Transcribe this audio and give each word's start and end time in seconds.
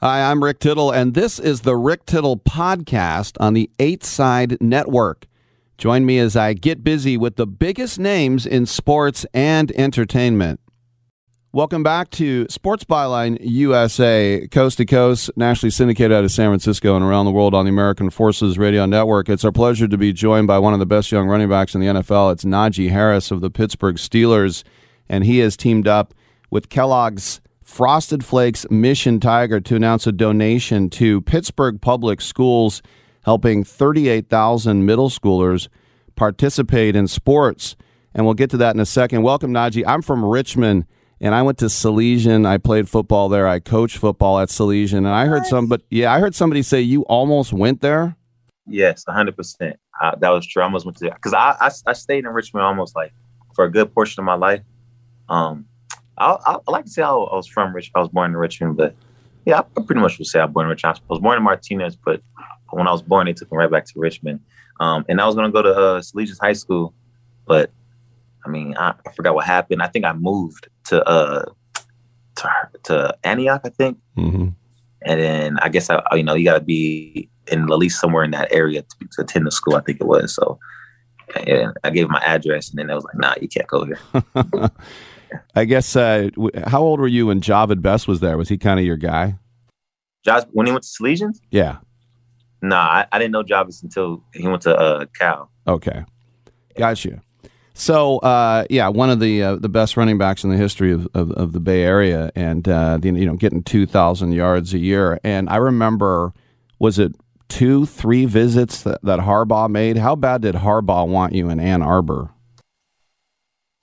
Hi, 0.00 0.30
I'm 0.30 0.44
Rick 0.44 0.58
Tittle, 0.58 0.90
and 0.90 1.14
this 1.14 1.38
is 1.38 1.62
the 1.62 1.74
Rick 1.74 2.04
Tittle 2.04 2.36
Podcast 2.36 3.38
on 3.40 3.54
the 3.54 3.70
Eight 3.78 4.04
Side 4.04 4.60
Network. 4.60 5.24
Join 5.78 6.04
me 6.04 6.18
as 6.18 6.36
I 6.36 6.52
get 6.52 6.84
busy 6.84 7.16
with 7.16 7.36
the 7.36 7.46
biggest 7.46 7.98
names 7.98 8.44
in 8.44 8.66
sports 8.66 9.24
and 9.32 9.72
entertainment. 9.72 10.60
Welcome 11.50 11.82
back 11.82 12.10
to 12.10 12.46
Sports 12.50 12.84
Byline 12.84 13.38
USA, 13.40 14.46
coast 14.50 14.76
to 14.76 14.84
coast, 14.84 15.30
nationally 15.34 15.70
syndicated 15.70 16.12
out 16.12 16.24
of 16.24 16.30
San 16.30 16.50
Francisco 16.50 16.94
and 16.94 17.02
around 17.02 17.24
the 17.24 17.32
world 17.32 17.54
on 17.54 17.64
the 17.64 17.70
American 17.70 18.10
Forces 18.10 18.58
Radio 18.58 18.84
Network. 18.84 19.30
It's 19.30 19.46
our 19.46 19.52
pleasure 19.52 19.88
to 19.88 19.96
be 19.96 20.12
joined 20.12 20.46
by 20.46 20.58
one 20.58 20.74
of 20.74 20.78
the 20.78 20.84
best 20.84 21.10
young 21.10 21.26
running 21.26 21.48
backs 21.48 21.74
in 21.74 21.80
the 21.80 21.86
NFL. 21.86 22.34
It's 22.34 22.44
Najee 22.44 22.90
Harris 22.90 23.30
of 23.30 23.40
the 23.40 23.48
Pittsburgh 23.48 23.96
Steelers, 23.96 24.62
and 25.08 25.24
he 25.24 25.38
has 25.38 25.56
teamed 25.56 25.88
up 25.88 26.12
with 26.50 26.68
Kellogg's 26.68 27.40
Frosted 27.66 28.24
Flakes 28.24 28.64
Mission 28.70 29.18
Tiger 29.18 29.60
to 29.60 29.74
announce 29.74 30.06
a 30.06 30.12
donation 30.12 30.88
to 30.90 31.20
Pittsburgh 31.20 31.80
Public 31.80 32.20
Schools, 32.20 32.80
helping 33.24 33.64
38,000 33.64 34.86
middle 34.86 35.10
schoolers 35.10 35.66
participate 36.14 36.94
in 36.94 37.08
sports. 37.08 37.74
And 38.14 38.24
we'll 38.24 38.34
get 38.34 38.50
to 38.50 38.56
that 38.58 38.76
in 38.76 38.80
a 38.80 38.86
second. 38.86 39.24
Welcome, 39.24 39.52
Najee. 39.52 39.82
I'm 39.84 40.00
from 40.00 40.24
Richmond, 40.24 40.86
and 41.20 41.34
I 41.34 41.42
went 41.42 41.58
to 41.58 41.64
Salesian. 41.64 42.46
I 42.46 42.56
played 42.56 42.88
football 42.88 43.28
there. 43.28 43.48
I 43.48 43.58
coached 43.58 43.98
football 43.98 44.38
at 44.38 44.48
Salesian, 44.48 44.98
and 44.98 45.08
I 45.08 45.26
heard 45.26 45.44
some, 45.44 45.66
but 45.66 45.82
yeah, 45.90 46.14
I 46.14 46.20
heard 46.20 46.36
somebody 46.36 46.62
say 46.62 46.80
you 46.80 47.02
almost 47.02 47.52
went 47.52 47.80
there. 47.80 48.16
Yes, 48.68 49.04
100. 49.06 49.36
percent 49.36 49.76
That 50.20 50.30
was 50.30 50.46
true. 50.46 50.62
I 50.62 50.66
almost 50.66 50.86
went 50.86 50.98
to 50.98 51.10
because 51.10 51.34
I, 51.34 51.56
I 51.60 51.70
I 51.88 51.92
stayed 51.94 52.24
in 52.24 52.30
Richmond 52.30 52.64
almost 52.64 52.94
like 52.94 53.12
for 53.54 53.64
a 53.64 53.70
good 53.70 53.92
portion 53.92 54.20
of 54.20 54.24
my 54.24 54.34
life. 54.34 54.62
Um, 55.28 55.66
I, 56.18 56.36
I, 56.46 56.56
I 56.66 56.70
like 56.70 56.84
to 56.84 56.90
say 56.90 57.02
I, 57.02 57.10
I 57.10 57.36
was 57.36 57.46
from 57.46 57.74
Rich. 57.74 57.90
I 57.94 58.00
was 58.00 58.08
born 58.08 58.30
in 58.30 58.36
Richmond, 58.36 58.76
but 58.76 58.94
yeah, 59.44 59.60
I 59.60 59.80
pretty 59.80 60.00
much 60.00 60.18
would 60.18 60.26
say 60.26 60.40
I 60.40 60.44
was 60.44 60.52
born 60.52 60.66
in 60.66 60.70
Richmond. 60.70 60.98
I 60.98 61.12
was 61.12 61.20
born 61.20 61.36
in 61.36 61.42
Martinez, 61.42 61.96
but 61.96 62.20
when 62.70 62.88
I 62.88 62.92
was 62.92 63.02
born, 63.02 63.26
they 63.26 63.32
took 63.32 63.50
me 63.50 63.58
right 63.58 63.70
back 63.70 63.86
to 63.86 63.92
Richmond. 63.96 64.40
Um, 64.80 65.04
and 65.08 65.20
I 65.20 65.26
was 65.26 65.34
going 65.34 65.46
to 65.46 65.52
go 65.52 65.62
to 65.62 65.74
uh, 65.74 66.02
High 66.40 66.52
School, 66.52 66.92
but 67.46 67.70
I 68.44 68.48
mean, 68.48 68.76
I, 68.76 68.94
I, 69.06 69.12
forgot 69.12 69.34
what 69.34 69.46
happened. 69.46 69.82
I 69.82 69.88
think 69.88 70.04
I 70.04 70.12
moved 70.12 70.68
to 70.86 71.02
uh, 71.04 71.44
to, 72.36 72.50
to 72.84 73.16
Antioch, 73.24 73.62
I 73.64 73.70
think, 73.70 73.98
mm-hmm. 74.16 74.48
and 75.02 75.20
then 75.20 75.58
I 75.60 75.68
guess 75.68 75.88
I, 75.88 76.02
you 76.14 76.22
know, 76.22 76.34
you 76.34 76.44
got 76.44 76.58
to 76.58 76.64
be 76.64 77.30
in 77.50 77.62
at 77.62 77.78
least 77.78 78.00
somewhere 78.00 78.24
in 78.24 78.32
that 78.32 78.52
area 78.52 78.82
to, 78.82 78.96
to, 79.12 79.22
attend 79.22 79.46
the 79.46 79.50
school. 79.50 79.76
I 79.76 79.80
think 79.80 80.00
it 80.00 80.06
was 80.06 80.34
so. 80.34 80.58
I 81.82 81.90
gave 81.90 82.08
my 82.08 82.20
address, 82.20 82.70
and 82.70 82.78
then 82.78 82.90
I 82.90 82.94
was 82.94 83.04
like, 83.04 83.16
"Nah, 83.16 83.34
you 83.40 83.48
can't 83.48 83.66
go 83.66 83.84
here." 83.84 83.98
I 85.54 85.64
guess. 85.64 85.96
Uh, 85.96 86.30
how 86.66 86.82
old 86.82 87.00
were 87.00 87.08
you 87.08 87.26
when 87.26 87.40
Jahvid 87.40 87.82
Best 87.82 88.08
was 88.08 88.20
there? 88.20 88.36
Was 88.36 88.48
he 88.48 88.58
kind 88.58 88.78
of 88.78 88.86
your 88.86 88.96
guy? 88.96 89.38
Josh, 90.24 90.42
when 90.52 90.66
he 90.66 90.72
went 90.72 90.84
to 90.84 90.88
Salesians? 90.88 91.40
Yeah. 91.50 91.78
Nah, 92.62 92.76
I, 92.76 93.06
I 93.12 93.18
didn't 93.18 93.32
know 93.32 93.42
Jahvid 93.42 93.82
until 93.82 94.24
he 94.32 94.46
went 94.48 94.62
to 94.62 94.76
uh, 94.76 95.06
Cal. 95.18 95.50
Okay, 95.68 96.04
gotcha. 96.76 97.22
So, 97.74 98.18
uh, 98.18 98.64
yeah, 98.70 98.88
one 98.88 99.10
of 99.10 99.20
the 99.20 99.42
uh, 99.42 99.56
the 99.56 99.68
best 99.68 99.98
running 99.98 100.16
backs 100.16 100.42
in 100.44 100.50
the 100.50 100.56
history 100.56 100.92
of, 100.92 101.06
of, 101.12 101.30
of 101.32 101.52
the 101.52 101.60
Bay 101.60 101.82
Area, 101.82 102.32
and 102.34 102.66
uh, 102.66 102.96
the, 102.96 103.10
you 103.10 103.26
know, 103.26 103.36
getting 103.36 103.62
two 103.62 103.86
thousand 103.86 104.32
yards 104.32 104.72
a 104.72 104.78
year. 104.78 105.20
And 105.22 105.50
I 105.50 105.56
remember, 105.56 106.32
was 106.78 106.98
it 106.98 107.14
two, 107.48 107.84
three 107.84 108.24
visits 108.24 108.82
that, 108.84 109.02
that 109.02 109.20
Harbaugh 109.20 109.68
made? 109.68 109.98
How 109.98 110.16
bad 110.16 110.40
did 110.40 110.54
Harbaugh 110.54 111.06
want 111.06 111.34
you 111.34 111.50
in 111.50 111.60
Ann 111.60 111.82
Arbor? 111.82 112.30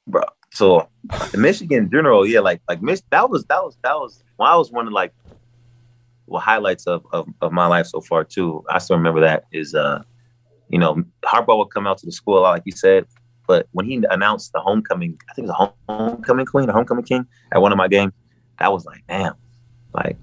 Bro, 0.07 0.23
so 0.53 0.87
Michigan 1.35 1.85
in 1.85 1.91
general, 1.91 2.27
yeah, 2.27 2.39
like 2.39 2.61
like 2.69 2.81
Mich- 2.81 3.01
that 3.09 3.29
was 3.29 3.43
that 3.45 3.63
was 3.63 3.75
that 3.83 3.95
was 3.95 4.23
when 4.37 4.49
I 4.49 4.55
was 4.55 4.71
one 4.71 4.85
of 4.85 4.93
like 4.93 5.11
well 6.27 6.41
highlights 6.41 6.85
of, 6.85 7.05
of, 7.11 7.27
of 7.41 7.51
my 7.51 7.65
life 7.65 7.87
so 7.87 8.01
far 8.01 8.23
too. 8.23 8.63
I 8.69 8.77
still 8.77 8.95
remember 8.95 9.19
that 9.21 9.45
is 9.51 9.73
uh 9.73 10.03
you 10.69 10.77
know 10.77 11.03
Harbaugh 11.25 11.57
would 11.57 11.73
come 11.73 11.87
out 11.87 11.97
to 11.99 12.05
the 12.05 12.11
school 12.11 12.37
a 12.37 12.41
lot, 12.41 12.51
like 12.51 12.63
you 12.65 12.71
said, 12.71 13.07
but 13.47 13.67
when 13.71 13.87
he 13.87 14.03
announced 14.11 14.53
the 14.53 14.59
homecoming, 14.59 15.17
I 15.29 15.33
think 15.33 15.47
it 15.47 15.51
was 15.51 15.73
a 15.89 15.91
homecoming 15.91 16.45
queen, 16.45 16.69
a 16.69 16.73
homecoming 16.73 17.05
king 17.05 17.25
at 17.51 17.59
one 17.59 17.71
of 17.71 17.77
my 17.79 17.87
games, 17.87 18.13
that 18.59 18.71
was 18.71 18.85
like 18.85 19.03
damn, 19.09 19.33
like 19.93 20.17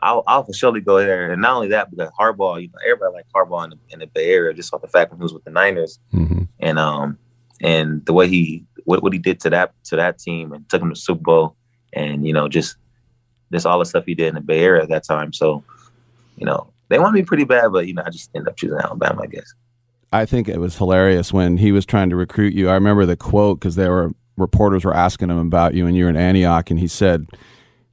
I'll, 0.00 0.24
I'll 0.26 0.42
for 0.42 0.52
surely 0.52 0.80
go 0.80 0.98
there. 0.98 1.30
And 1.30 1.40
not 1.40 1.54
only 1.54 1.68
that, 1.68 1.88
because 1.88 2.10
Harbaugh, 2.18 2.60
you 2.60 2.66
know, 2.66 2.78
everybody 2.84 3.14
like 3.14 3.26
Harbaugh 3.32 3.62
in 3.62 3.70
the, 3.70 3.78
in 3.90 3.98
the 4.00 4.08
Bay 4.08 4.32
Area 4.32 4.52
just 4.52 4.74
off 4.74 4.82
the 4.82 4.88
fact 4.88 5.12
when 5.12 5.20
he 5.20 5.22
was 5.22 5.32
with 5.32 5.44
the 5.44 5.52
Niners, 5.52 6.00
mm-hmm. 6.12 6.42
and 6.58 6.80
um 6.80 7.16
and 7.60 8.04
the 8.06 8.12
way 8.12 8.26
he 8.26 8.66
what, 8.84 9.02
what 9.02 9.12
he 9.12 9.18
did 9.18 9.40
to 9.40 9.50
that 9.50 9.72
to 9.84 9.96
that 9.96 10.18
team 10.18 10.52
and 10.52 10.68
took 10.68 10.82
him 10.82 10.90
to 10.90 10.96
Super 10.96 11.22
Bowl 11.22 11.56
and 11.92 12.26
you 12.26 12.32
know 12.32 12.48
just 12.48 12.76
just 13.52 13.66
all 13.66 13.78
the 13.78 13.84
stuff 13.84 14.04
he 14.06 14.14
did 14.14 14.28
in 14.28 14.34
the 14.34 14.40
Bay 14.40 14.60
Area 14.60 14.82
at 14.82 14.88
that 14.88 15.04
time. 15.04 15.32
So 15.32 15.62
you 16.36 16.46
know 16.46 16.72
they 16.88 16.98
want 16.98 17.14
me 17.14 17.22
pretty 17.22 17.44
bad, 17.44 17.72
but 17.72 17.86
you 17.86 17.94
know 17.94 18.02
I 18.04 18.10
just 18.10 18.30
ended 18.34 18.48
up 18.48 18.56
choosing 18.56 18.78
Alabama, 18.78 19.22
I 19.22 19.26
guess. 19.26 19.54
I 20.12 20.26
think 20.26 20.48
it 20.48 20.58
was 20.58 20.76
hilarious 20.76 21.32
when 21.32 21.56
he 21.56 21.72
was 21.72 21.86
trying 21.86 22.10
to 22.10 22.16
recruit 22.16 22.52
you. 22.52 22.68
I 22.68 22.74
remember 22.74 23.06
the 23.06 23.16
quote 23.16 23.60
because 23.60 23.76
there 23.76 23.90
were 23.90 24.12
reporters 24.36 24.84
were 24.84 24.94
asking 24.94 25.30
him 25.30 25.38
about 25.38 25.74
you 25.74 25.86
and 25.86 25.96
you 25.96 26.04
were 26.04 26.10
in 26.10 26.16
Antioch, 26.16 26.70
and 26.70 26.78
he 26.78 26.88
said, 26.88 27.26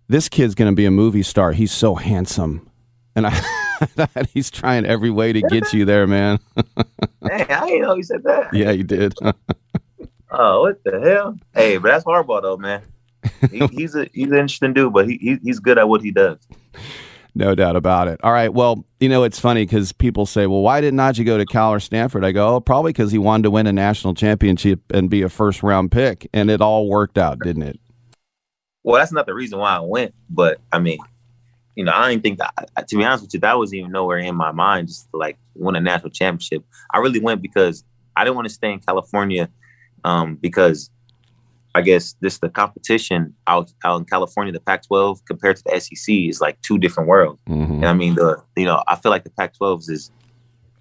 "This 0.08 0.30
kid's 0.30 0.56
going 0.56 0.72
to 0.72 0.76
be 0.76 0.86
a 0.86 0.92
movie 0.92 1.24
star. 1.24 1.54
He's 1.54 1.72
so 1.72 1.96
handsome." 1.96 2.70
And 3.16 3.28
I 3.82 3.86
thought 3.86 4.28
he's 4.34 4.50
trying 4.50 4.86
every 4.86 5.10
way 5.10 5.34
to 5.34 5.42
get 5.42 5.74
you 5.74 5.86
there, 5.86 6.08
man. 6.08 6.40
hey, 6.56 7.46
I 7.50 7.66
didn't 7.68 7.82
know 7.82 7.96
he 7.96 8.04
said 8.04 8.24
that. 8.24 8.54
Yeah, 8.54 8.72
you 8.72 8.84
did. 8.84 9.14
Oh, 10.32 10.62
what 10.62 10.84
the 10.84 11.00
hell? 11.00 11.38
Hey, 11.54 11.78
but 11.78 11.90
that's 11.90 12.06
Harbaugh 12.06 12.42
though, 12.42 12.58
man. 12.58 12.82
He, 13.52 13.66
he's 13.72 13.96
a 13.96 14.10
he's 14.14 14.28
an 14.28 14.38
interesting 14.38 14.74
dude, 14.74 14.94
but 14.94 15.10
he, 15.10 15.18
he 15.18 15.38
he's 15.44 15.60
good 15.60 15.78
at 15.78 15.88
what 15.88 16.02
he 16.02 16.12
does. 16.12 16.38
No 17.36 17.56
doubt 17.56 17.76
about 17.76 18.08
it. 18.08 18.20
All 18.24 18.32
right. 18.32 18.54
Well, 18.54 18.86
you 19.00 19.08
know, 19.08 19.24
it's 19.24 19.40
funny 19.40 19.64
because 19.64 19.92
people 19.94 20.26
say, 20.26 20.48
well, 20.48 20.62
why 20.62 20.82
did 20.82 20.94
Najee 20.94 21.26
go 21.26 21.38
to 21.38 21.46
Cal 21.46 21.72
or 21.72 21.80
Stanford? 21.80 22.26
I 22.26 22.32
go, 22.32 22.56
oh, 22.56 22.60
probably 22.60 22.92
because 22.92 23.12
he 23.12 23.18
wanted 23.18 23.44
to 23.44 23.52
win 23.52 23.68
a 23.68 23.72
national 23.72 24.14
championship 24.14 24.82
and 24.92 25.10
be 25.10 25.22
a 25.22 25.30
first 25.30 25.64
round 25.64 25.92
pick. 25.92 26.28
And 26.34 26.50
it 26.50 26.60
all 26.60 26.90
worked 26.90 27.18
out, 27.18 27.40
didn't 27.40 27.64
it? 27.64 27.80
Well, 28.84 29.00
that's 29.00 29.12
not 29.12 29.26
the 29.26 29.34
reason 29.34 29.60
why 29.60 29.76
I 29.76 29.80
went. 29.80 30.14
But 30.30 30.60
I 30.72 30.80
mean, 30.80 30.98
you 31.76 31.86
know, 31.86 31.94
I 31.94 32.10
didn't 32.10 32.24
think 32.24 32.40
that, 32.40 32.88
to 32.88 32.98
be 32.98 33.06
honest 33.06 33.24
with 33.24 33.34
you, 33.36 33.40
that 33.42 33.58
was 33.58 33.74
even 33.74 33.92
nowhere 33.92 34.18
in 34.18 34.36
my 34.36 34.52
mind 34.52 34.88
just 34.88 35.10
to 35.12 35.18
like 35.18 35.38
win 35.56 35.76
a 35.76 35.82
national 35.82 36.10
championship. 36.10 36.66
I 36.94 36.98
really 36.98 37.20
went 37.20 37.42
because 37.42 37.84
I 38.16 38.24
didn't 38.24 38.36
want 38.36 38.48
to 38.48 38.54
stay 38.54 38.74
in 38.74 38.80
California 38.80 39.50
um, 40.04 40.36
because 40.36 40.90
I 41.76 41.82
guess 41.82 42.16
this 42.20 42.40
the 42.40 42.50
competition 42.50 43.34
out 43.48 43.72
out 43.84 44.00
in 44.00 44.06
California, 44.06 44.52
the 44.52 44.60
Pac-12 44.60 45.26
compared 45.26 45.58
to 45.58 45.64
the 45.66 45.80
SEC 45.80 46.14
is 46.14 46.42
like 46.42 46.60
two 46.62 46.78
different 46.78 47.08
worlds. 47.08 47.40
Mm-hmm. 47.48 47.74
And 47.74 47.86
I 47.86 47.94
mean, 47.94 48.16
the 48.16 48.42
you 48.56 48.66
know, 48.66 48.84
I 48.88 48.96
feel 48.96 49.12
like 49.12 49.24
the 49.24 49.30
Pac-12s 49.30 49.90
is, 49.90 50.12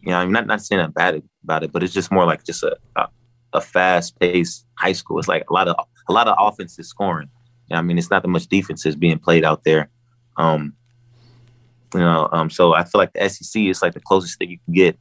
you 0.03 0.11
know, 0.11 0.19
I'm 0.19 0.33
not 0.33 0.47
not 0.47 0.63
saying 0.63 0.81
that 0.81 0.95
bad 0.95 1.23
about 1.45 1.63
it, 1.63 1.73
but 1.73 1.83
it's 1.83 1.93
just 1.93 2.11
more 2.11 2.25
like 2.25 2.45
just 2.45 2.63
a 2.63 2.77
a, 2.97 3.09
a 3.53 3.61
fast-paced 3.61 4.67
high 4.77 4.93
school. 4.93 5.19
It's 5.19 5.29
like 5.29 5.49
a 5.51 5.53
lot 5.53 5.69
of 5.69 5.77
a 6.09 6.13
lot 6.13 6.27
of 6.27 6.37
offenses 6.39 6.89
scoring. 6.89 7.29
You 7.69 7.75
know, 7.75 7.81
I 7.81 7.83
mean, 7.83 7.99
it's 7.99 8.11
not 8.11 8.23
that 8.23 8.29
much 8.29 8.47
defense 8.47 8.87
is 8.87 8.97
being 8.97 9.19
played 9.19 9.45
out 9.45 9.65
there. 9.65 9.91
Um, 10.39 10.73
you 11.93 12.01
know, 12.01 12.29
um, 12.33 12.49
so 12.49 12.73
I 12.75 12.85
feel 12.85 12.99
like 12.99 13.13
the 13.13 13.29
SEC 13.29 13.63
is 13.63 13.83
like 13.83 13.93
the 13.93 14.01
closest 14.01 14.39
thing 14.39 14.51
you 14.51 14.59
can 14.65 14.75
get 14.75 14.99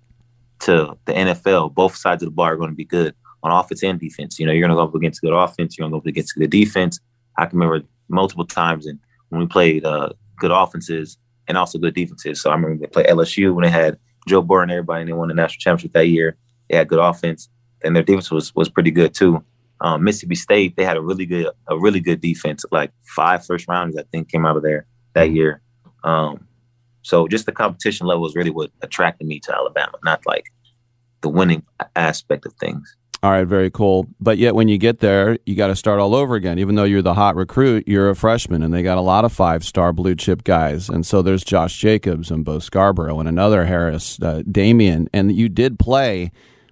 to 0.59 0.97
the 1.05 1.13
NFL. 1.13 1.73
Both 1.73 1.95
sides 1.95 2.23
of 2.23 2.27
the 2.27 2.35
bar 2.35 2.53
are 2.53 2.57
going 2.57 2.71
to 2.71 2.75
be 2.75 2.85
good 2.85 3.15
on 3.43 3.51
offense 3.51 3.83
and 3.83 3.99
defense. 3.99 4.39
You 4.39 4.45
know, 4.45 4.51
you're 4.51 4.67
going 4.67 4.75
to 4.75 4.75
go 4.75 4.87
up 4.87 4.95
against 4.95 5.21
good 5.21 5.33
offense. 5.33 5.77
You're 5.77 5.83
going 5.83 5.91
to 5.91 5.95
go 5.95 5.99
up 5.99 6.07
against 6.07 6.35
good 6.35 6.49
defense. 6.49 6.99
I 7.37 7.45
can 7.45 7.59
remember 7.59 7.87
multiple 8.09 8.45
times 8.45 8.85
and 8.85 8.99
when 9.29 9.41
we 9.41 9.47
played 9.47 9.83
uh, 9.85 10.09
good 10.39 10.51
offenses, 10.51 11.17
and 11.47 11.57
also 11.57 11.77
good 11.77 11.93
defenses. 11.93 12.41
So 12.41 12.49
I 12.49 12.55
remember 12.55 12.77
they 12.77 12.87
played 12.87 13.07
LSU 13.07 13.53
when 13.53 13.63
they 13.63 13.69
had 13.69 13.97
Joe 14.27 14.41
Burrow 14.41 14.63
and 14.63 14.71
everybody, 14.71 15.01
and 15.01 15.09
they 15.09 15.13
won 15.13 15.29
the 15.29 15.33
national 15.33 15.59
championship 15.59 15.93
that 15.93 16.07
year. 16.07 16.37
They 16.69 16.77
had 16.77 16.87
good 16.87 16.99
offense, 16.99 17.49
and 17.83 17.95
their 17.95 18.03
defense 18.03 18.29
was 18.29 18.53
was 18.55 18.69
pretty 18.69 18.91
good 18.91 19.13
too. 19.13 19.43
Um, 19.79 20.03
Mississippi 20.03 20.35
State, 20.35 20.75
they 20.75 20.83
had 20.83 20.97
a 20.97 21.01
really 21.01 21.25
good 21.25 21.47
a 21.67 21.79
really 21.79 21.99
good 21.99 22.21
defense. 22.21 22.65
Like 22.71 22.91
five 23.15 23.45
first 23.45 23.67
rounders, 23.67 23.97
I 23.97 24.03
think, 24.11 24.29
came 24.29 24.45
out 24.45 24.57
of 24.57 24.63
there 24.63 24.85
that 25.13 25.31
year. 25.31 25.61
Um, 26.03 26.47
so 27.01 27.27
just 27.27 27.45
the 27.45 27.51
competition 27.51 28.05
level 28.05 28.27
is 28.27 28.35
really 28.35 28.49
what 28.49 28.71
attracted 28.81 29.27
me 29.27 29.39
to 29.41 29.55
Alabama, 29.55 29.97
not 30.03 30.25
like 30.25 30.45
the 31.21 31.29
winning 31.29 31.63
aspect 31.95 32.45
of 32.45 32.53
things. 32.53 32.95
All 33.23 33.31
right, 33.31 33.47
very 33.47 33.71
cool. 33.71 34.07
But 34.19 34.37
yet, 34.37 34.53
when 34.53 34.67
you 34.67 34.77
get 34.77 34.99
there, 34.99 35.39
you 35.45 35.55
got 35.55 35.67
to 35.67 35.75
start 35.75 35.99
all 35.99 36.13
over 36.13 36.35
again. 36.35 36.59
Even 36.59 36.75
though 36.75 36.83
you're 36.83 37.01
the 37.01 37.15
hot 37.15 37.35
recruit, 37.35 37.87
you're 37.87 38.09
a 38.09 38.15
freshman, 38.15 38.61
and 38.61 38.71
they 38.71 38.83
got 38.83 38.99
a 38.99 39.01
lot 39.01 39.25
of 39.25 39.33
five 39.33 39.63
star 39.63 39.91
blue 39.91 40.13
chip 40.13 40.43
guys. 40.43 40.87
And 40.87 41.03
so 41.03 41.23
there's 41.23 41.43
Josh 41.43 41.77
Jacobs 41.77 42.29
and 42.29 42.45
Bo 42.45 42.59
Scarborough 42.59 43.19
and 43.19 43.27
another 43.27 43.65
Harris, 43.65 44.21
uh, 44.21 44.43
Damien. 44.49 45.09
And 45.13 45.35
you 45.35 45.49
did 45.49 45.79
play, 45.79 46.31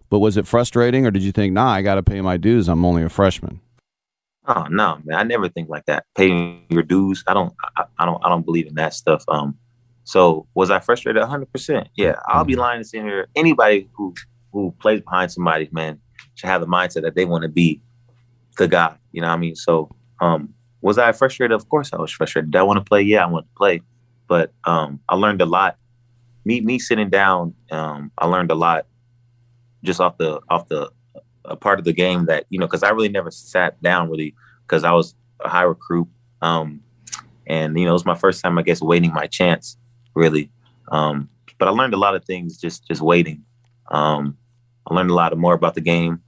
but 0.09 0.19
was 0.19 0.37
it 0.37 0.45
frustrating, 0.45 1.07
or 1.07 1.11
did 1.11 1.23
you 1.23 1.31
think, 1.31 1.53
nah, 1.53 1.71
I 1.71 1.81
got 1.81 1.95
to 1.95 2.03
pay 2.03 2.21
my 2.21 2.37
dues? 2.37 2.67
I'm 2.67 2.85
only 2.85 3.01
a 3.01 3.09
freshman. 3.09 3.59
Oh 4.47 4.67
no, 4.69 4.99
man! 5.03 5.17
I 5.17 5.23
never 5.23 5.49
think 5.49 5.69
like 5.69 5.85
that. 5.87 6.05
Paying 6.15 6.67
your 6.69 6.83
dues, 6.83 7.23
I 7.25 7.33
don't, 7.33 7.55
I, 7.75 7.85
I 7.97 8.05
don't, 8.05 8.23
I 8.23 8.29
don't 8.29 8.45
believe 8.45 8.67
in 8.67 8.75
that 8.75 8.93
stuff. 8.93 9.23
Um, 9.27 9.57
so 10.03 10.45
was 10.53 10.69
I 10.69 10.79
frustrated? 10.79 11.21
100. 11.21 11.51
percent 11.51 11.87
Yeah, 11.95 12.17
I'll 12.27 12.45
be 12.45 12.53
mm-hmm. 12.53 12.61
lying 12.61 12.81
to 12.81 12.87
sit 12.87 13.01
here. 13.01 13.27
Anybody 13.35 13.89
who 13.93 14.13
who 14.51 14.75
plays 14.79 15.01
behind 15.01 15.31
somebody, 15.31 15.67
man, 15.71 15.99
should 16.35 16.49
have 16.49 16.61
the 16.61 16.67
mindset 16.67 17.01
that 17.01 17.15
they 17.15 17.25
want 17.25 17.43
to 17.43 17.49
be 17.49 17.81
the 18.57 18.67
guy. 18.67 18.95
You 19.11 19.21
know 19.21 19.27
what 19.27 19.33
I 19.33 19.37
mean? 19.37 19.55
So, 19.55 19.89
um, 20.21 20.53
was 20.81 20.97
I 20.97 21.11
frustrated? 21.11 21.53
Of 21.53 21.67
course 21.69 21.91
I 21.93 21.97
was 21.97 22.11
frustrated. 22.11 22.51
Did 22.51 22.59
I 22.59 22.63
want 22.63 22.77
to 22.77 22.83
play? 22.87 23.01
Yeah, 23.01 23.23
I 23.23 23.27
want 23.27 23.45
to 23.45 23.57
play. 23.57 23.81
But 24.27 24.51
um, 24.65 24.99
I 25.09 25.15
learned 25.15 25.41
a 25.41 25.45
lot. 25.45 25.77
Me 26.45 26.61
me 26.61 26.77
sitting 26.77 27.09
down, 27.09 27.55
um, 27.71 28.11
I 28.17 28.27
learned 28.27 28.51
a 28.51 28.55
lot 28.55 28.85
just 29.83 29.99
off 29.99 30.17
the 30.17 30.39
off 30.49 30.67
the 30.67 30.91
a 31.45 31.55
part 31.55 31.79
of 31.79 31.85
the 31.85 31.93
game 31.93 32.25
that 32.25 32.45
you 32.49 32.59
know 32.59 32.67
because 32.67 32.83
I 32.83 32.89
really 32.89 33.09
never 33.09 33.31
sat 33.31 33.81
down 33.81 34.09
really 34.09 34.35
because 34.61 34.83
I 34.83 34.91
was 34.91 35.15
a 35.39 35.49
high 35.49 35.63
recruit. 35.63 36.07
Um, 36.41 36.81
and 37.47 37.77
you 37.77 37.85
know 37.85 37.91
it 37.91 37.93
was 37.93 38.05
my 38.05 38.15
first 38.15 38.43
time 38.43 38.57
I 38.57 38.63
guess 38.63 38.81
waiting 38.81 39.13
my 39.13 39.27
chance 39.27 39.77
really. 40.13 40.51
Um, 40.91 41.29
but 41.57 41.67
I 41.67 41.71
learned 41.71 41.93
a 41.93 41.97
lot 41.97 42.15
of 42.15 42.25
things 42.25 42.57
just 42.57 42.87
just 42.87 43.01
waiting. 43.01 43.43
Um, 43.89 44.37
I 44.87 44.93
learned 44.93 45.09
a 45.09 45.15
lot 45.15 45.35
more 45.37 45.53
about 45.53 45.75
the 45.75 45.81
game. 45.81 46.21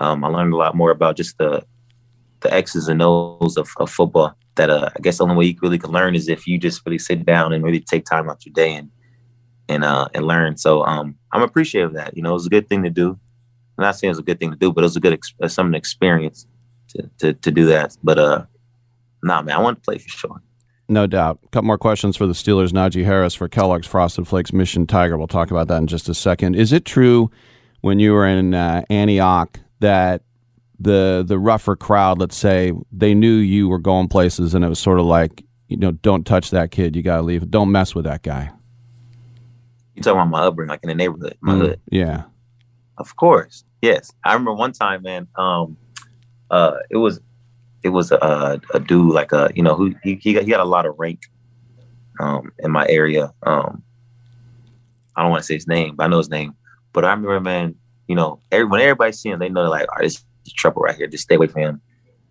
Um, 0.00 0.24
I 0.24 0.28
learned 0.28 0.52
a 0.52 0.56
lot 0.56 0.74
more 0.74 0.90
about 0.90 1.16
just 1.16 1.38
the 1.38 1.64
the 2.40 2.54
X's 2.54 2.88
and 2.88 3.02
O's 3.02 3.56
of, 3.56 3.68
of 3.78 3.90
football. 3.90 4.34
That 4.54 4.70
uh, 4.70 4.90
I 4.96 5.00
guess 5.00 5.18
the 5.18 5.24
only 5.24 5.36
way 5.36 5.44
you 5.46 5.58
really 5.60 5.78
can 5.78 5.90
learn 5.90 6.14
is 6.14 6.28
if 6.28 6.46
you 6.46 6.58
just 6.58 6.84
really 6.84 6.98
sit 6.98 7.24
down 7.24 7.52
and 7.52 7.64
really 7.64 7.80
take 7.80 8.04
time 8.04 8.28
out 8.28 8.44
your 8.44 8.52
day 8.52 8.74
and 8.74 8.90
and 9.68 9.84
uh, 9.84 10.08
and 10.14 10.26
learn. 10.26 10.56
So 10.56 10.82
um, 10.84 11.16
I'm 11.32 11.42
appreciative 11.42 11.90
of 11.90 11.96
that. 11.96 12.16
You 12.16 12.22
know, 12.22 12.30
it 12.30 12.34
was 12.34 12.46
a 12.46 12.50
good 12.50 12.68
thing 12.68 12.82
to 12.82 12.90
do. 12.90 13.18
I'm 13.78 13.84
not 13.84 13.96
saying 13.96 14.10
it's 14.10 14.20
a 14.20 14.24
good 14.24 14.40
thing 14.40 14.50
to 14.50 14.56
do, 14.56 14.72
but 14.72 14.82
it 14.82 14.86
was 14.86 14.96
a 14.96 15.00
good 15.00 15.12
ex- 15.12 15.34
uh, 15.40 15.48
something 15.48 15.74
experience 15.74 16.46
to, 16.88 17.10
to 17.18 17.32
to 17.34 17.50
do 17.50 17.66
that. 17.66 17.96
But 18.02 18.18
uh, 18.18 18.44
nah, 19.22 19.42
man, 19.42 19.56
I 19.56 19.60
want 19.60 19.78
to 19.78 19.82
play 19.82 19.98
for 19.98 20.08
sure. 20.08 20.42
No 20.88 21.06
doubt. 21.06 21.38
A 21.44 21.48
couple 21.48 21.66
more 21.66 21.78
questions 21.78 22.16
for 22.16 22.26
the 22.26 22.32
Steelers. 22.32 22.70
Najee 22.70 23.04
Harris 23.04 23.34
for 23.34 23.46
Kellogg's 23.46 23.86
Frosted 23.86 24.26
Flakes 24.26 24.54
Mission 24.54 24.86
Tiger. 24.86 25.18
We'll 25.18 25.26
talk 25.26 25.50
about 25.50 25.68
that 25.68 25.76
in 25.78 25.86
just 25.86 26.08
a 26.08 26.14
second. 26.14 26.54
Is 26.54 26.72
it 26.72 26.86
true 26.86 27.30
when 27.82 27.98
you 27.98 28.14
were 28.14 28.26
in 28.26 28.54
uh, 28.54 28.82
Antioch 28.88 29.60
that 29.80 30.22
the 30.78 31.24
the 31.26 31.38
rougher 31.38 31.76
crowd, 31.76 32.18
let's 32.18 32.36
say, 32.36 32.72
they 32.92 33.14
knew 33.14 33.36
you 33.36 33.68
were 33.68 33.78
going 33.78 34.08
places, 34.08 34.54
and 34.54 34.64
it 34.64 34.68
was 34.68 34.78
sort 34.78 34.98
of 34.98 35.06
like, 35.06 35.44
you 35.68 35.76
know, 35.76 35.92
don't 35.92 36.24
touch 36.24 36.50
that 36.50 36.70
kid. 36.70 36.94
You 36.94 37.02
got 37.02 37.16
to 37.16 37.22
leave. 37.22 37.50
Don't 37.50 37.72
mess 37.72 37.94
with 37.94 38.04
that 38.04 38.22
guy. 38.22 38.50
You 39.94 40.02
talking 40.02 40.20
about 40.20 40.30
my 40.30 40.42
upbringing, 40.42 40.70
like 40.70 40.80
in 40.82 40.88
the 40.88 40.94
neighborhood, 40.94 41.36
my 41.40 41.54
mm, 41.54 41.60
hood? 41.60 41.80
Yeah. 41.90 42.24
Of 42.98 43.16
course, 43.16 43.64
yes. 43.82 44.12
I 44.24 44.32
remember 44.32 44.54
one 44.54 44.72
time, 44.72 45.02
man. 45.02 45.26
Um, 45.36 45.76
uh, 46.50 46.78
it 46.90 46.96
was 46.96 47.20
it 47.82 47.90
was 47.90 48.12
a, 48.12 48.60
a 48.74 48.80
dude 48.80 49.12
like 49.12 49.32
a 49.32 49.50
you 49.54 49.62
know 49.62 49.74
who 49.74 49.94
he 50.02 50.16
he 50.16 50.32
got, 50.34 50.44
he 50.44 50.50
got 50.50 50.60
a 50.60 50.64
lot 50.64 50.86
of 50.86 50.98
rank 50.98 51.22
um, 52.20 52.52
in 52.58 52.70
my 52.70 52.86
area. 52.88 53.32
Um, 53.42 53.82
I 55.16 55.22
don't 55.22 55.30
want 55.30 55.42
to 55.42 55.46
say 55.46 55.54
his 55.54 55.66
name, 55.66 55.96
but 55.96 56.04
I 56.04 56.06
know 56.08 56.18
his 56.18 56.30
name. 56.30 56.54
But 56.92 57.04
I 57.04 57.10
remember, 57.10 57.40
man, 57.40 57.74
you 58.08 58.16
know, 58.16 58.40
every, 58.50 58.66
when 58.66 58.80
everybody 58.80 59.12
see 59.12 59.28
him, 59.28 59.38
they 59.38 59.48
know 59.48 59.68
like, 59.68 59.88
all 59.88 59.96
right, 59.96 60.04
this 60.04 60.24
is 60.46 60.52
trouble 60.52 60.82
right 60.82 60.96
here. 60.96 61.06
Just 61.06 61.24
stay 61.24 61.36
away 61.36 61.46
from 61.46 61.62
him. 61.62 61.80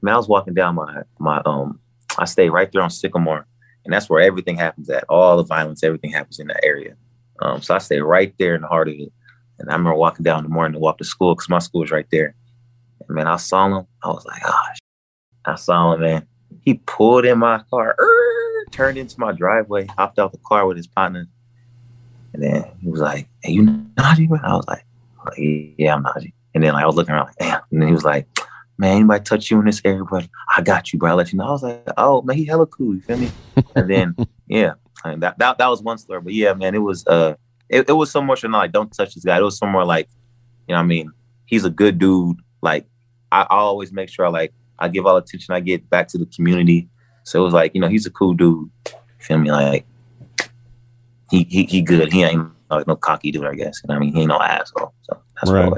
Man, 0.01 0.15
I 0.15 0.18
was 0.18 0.27
walking 0.27 0.53
down 0.53 0.75
my 0.75 1.03
my 1.19 1.41
um, 1.45 1.79
I 2.18 2.25
stay 2.25 2.50
right 2.50 2.71
there 2.71 2.81
on 2.81 2.89
Sycamore, 2.89 3.47
and 3.85 3.94
that's 3.94 4.09
where 4.09 4.21
everything 4.21 4.57
happens 4.57 4.89
at. 4.89 5.06
All 5.07 5.38
the 5.38 5.44
violence, 5.44 5.83
everything 5.83 6.12
happens 6.12 6.39
in 6.39 6.47
that 6.47 6.63
area. 6.63 6.95
Um, 7.41 7.62
so 7.62 7.75
I 7.75 7.77
stay 7.77 8.00
right 8.00 8.33
there 8.39 8.56
in 8.56 8.62
the 8.62 8.68
heart 8.68 8.89
of 8.89 8.95
it. 8.95 9.12
And 9.59 9.69
I 9.69 9.74
remember 9.74 9.97
walking 9.97 10.24
down 10.24 10.39
in 10.39 10.44
the 10.45 10.53
morning 10.53 10.74
to 10.74 10.79
walk 10.79 10.97
to 11.00 11.03
school 11.03 11.35
because 11.35 11.50
my 11.50 11.59
school 11.59 11.83
is 11.83 11.91
right 11.91 12.06
there. 12.12 12.35
And 13.07 13.15
man, 13.15 13.27
I 13.27 13.38
saw 13.38 13.65
him. 13.65 13.88
I 14.03 14.07
was 14.07 14.25
like, 14.25 14.44
gosh, 14.44 14.77
I 15.45 15.56
saw 15.56 15.94
him, 15.94 16.01
man. 16.01 16.27
He 16.62 16.75
pulled 16.75 17.25
in 17.25 17.39
my 17.39 17.62
car, 17.69 17.95
er, 18.00 18.65
turned 18.71 18.97
into 18.97 19.19
my 19.19 19.31
driveway, 19.31 19.88
hopped 19.97 20.19
out 20.19 20.31
the 20.31 20.39
car 20.39 20.68
with 20.68 20.77
his 20.77 20.88
partner. 20.88 21.27
And 22.33 22.44
then 22.44 22.65
he 22.79 22.89
was 22.89 23.00
like, 23.00 23.27
Hey, 23.41 23.53
you 23.53 23.63
Najee? 23.63 24.29
I 24.44 24.56
was 24.56 24.68
like, 24.68 24.83
Yeah, 25.38 25.95
I'm 25.95 26.03
Najee. 26.03 26.33
And 26.53 26.63
then 26.63 26.74
like, 26.74 26.83
I 26.83 26.88
was 26.88 26.95
looking 26.95 27.13
around 27.13 27.27
like, 27.27 27.35
Damn. 27.38 27.62
And 27.71 27.81
then 27.81 27.88
he 27.88 27.94
was 27.94 28.06
like, 28.06 28.27
Man, 28.77 28.97
anybody 28.97 29.24
touch 29.24 29.50
you 29.50 29.59
in 29.59 29.65
this 29.65 29.81
area, 29.83 30.03
bro? 30.03 30.21
I 30.56 30.62
got 30.62 30.94
you, 30.94 31.00
bro. 31.00 31.12
I'll 31.12 31.15
let 31.15 31.31
you 31.31 31.38
know. 31.38 31.45
I 31.45 31.51
was 31.51 31.63
like, 31.63 31.83
Oh, 31.97 32.21
man, 32.21 32.38
he 32.38 32.45
hella 32.45 32.68
cool. 32.68 32.95
You 32.95 33.01
feel 33.01 33.18
me? 33.18 33.31
and 33.75 33.89
then, 33.89 34.15
yeah, 34.47 34.74
that, 35.03 35.38
that 35.39 35.57
that 35.57 35.68
was 35.68 35.81
one 35.81 35.97
story. 35.97 36.21
But 36.21 36.33
yeah, 36.33 36.53
man, 36.53 36.75
it 36.75 36.79
was 36.79 37.06
uh 37.07 37.35
it, 37.69 37.89
it 37.89 37.94
was 37.94 38.12
so 38.12 38.21
much 38.21 38.44
like 38.44 38.71
don't 38.71 38.91
touch 38.91 39.15
this 39.15 39.24
guy. 39.24 39.38
It 39.38 39.44
was 39.44 39.57
somewhere 39.57 39.85
like, 39.85 40.09
you 40.68 40.74
know 40.74 40.79
what 40.79 40.83
I 40.83 40.88
mean? 40.88 41.12
He's 41.45 41.65
a 41.65 41.69
good 41.69 41.97
dude. 41.97 42.38
Like 42.62 42.85
I, 43.31 43.41
I 43.41 43.57
always 43.57 43.91
make 43.91 44.09
sure 44.09 44.25
I 44.25 44.29
like 44.29 44.53
I 44.79 44.88
give 44.88 45.06
all 45.06 45.18
attention 45.18 45.53
I 45.53 45.59
get 45.59 45.89
back 45.89 46.07
to 46.09 46.18
the 46.18 46.25
community. 46.27 46.89
So 47.24 47.41
it 47.41 47.44
was 47.44 47.53
like, 47.53 47.74
you 47.74 47.81
know, 47.81 47.89
he's 47.89 48.06
a 48.06 48.12
cool 48.12 48.33
dude. 48.33 48.69
Feel 49.19 49.38
me? 49.38 49.51
Like 49.51 49.85
he 51.29 51.44
he, 51.44 51.63
he 51.65 51.81
good. 51.81 52.12
He 52.12 52.24
ain't 52.24 52.51
like 52.69 52.87
no 52.87 52.95
cocky 52.95 53.31
dude, 53.31 53.45
I 53.45 53.55
guess. 53.55 53.81
You 53.83 53.87
know 53.89 53.95
I 53.95 53.99
mean, 53.99 54.13
he 54.13 54.21
ain't 54.21 54.29
no 54.29 54.39
asshole. 54.39 54.93
So 55.03 55.21
that's 55.35 55.51
right. 55.51 55.73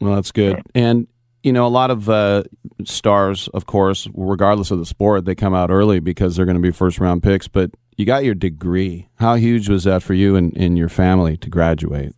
Well, 0.00 0.14
that's 0.14 0.32
good. 0.32 0.56
Yeah. 0.56 0.62
And 0.74 1.06
you 1.42 1.52
know, 1.52 1.64
a 1.64 1.68
lot 1.68 1.92
of 1.92 2.10
uh, 2.10 2.42
stars, 2.84 3.48
of 3.54 3.66
course, 3.66 4.08
regardless 4.14 4.72
of 4.72 4.80
the 4.80 4.86
sport, 4.86 5.24
they 5.26 5.36
come 5.36 5.54
out 5.54 5.70
early 5.70 6.00
because 6.00 6.34
they're 6.34 6.44
going 6.44 6.56
to 6.56 6.62
be 6.62 6.72
first 6.72 6.98
round 6.98 7.22
picks. 7.22 7.46
But 7.46 7.70
you 7.96 8.04
got 8.04 8.24
your 8.24 8.34
degree. 8.34 9.08
How 9.16 9.36
huge 9.36 9.68
was 9.68 9.84
that 9.84 10.02
for 10.02 10.14
you 10.14 10.34
and, 10.34 10.56
and 10.56 10.76
your 10.76 10.88
family 10.88 11.36
to 11.38 11.48
graduate? 11.48 12.14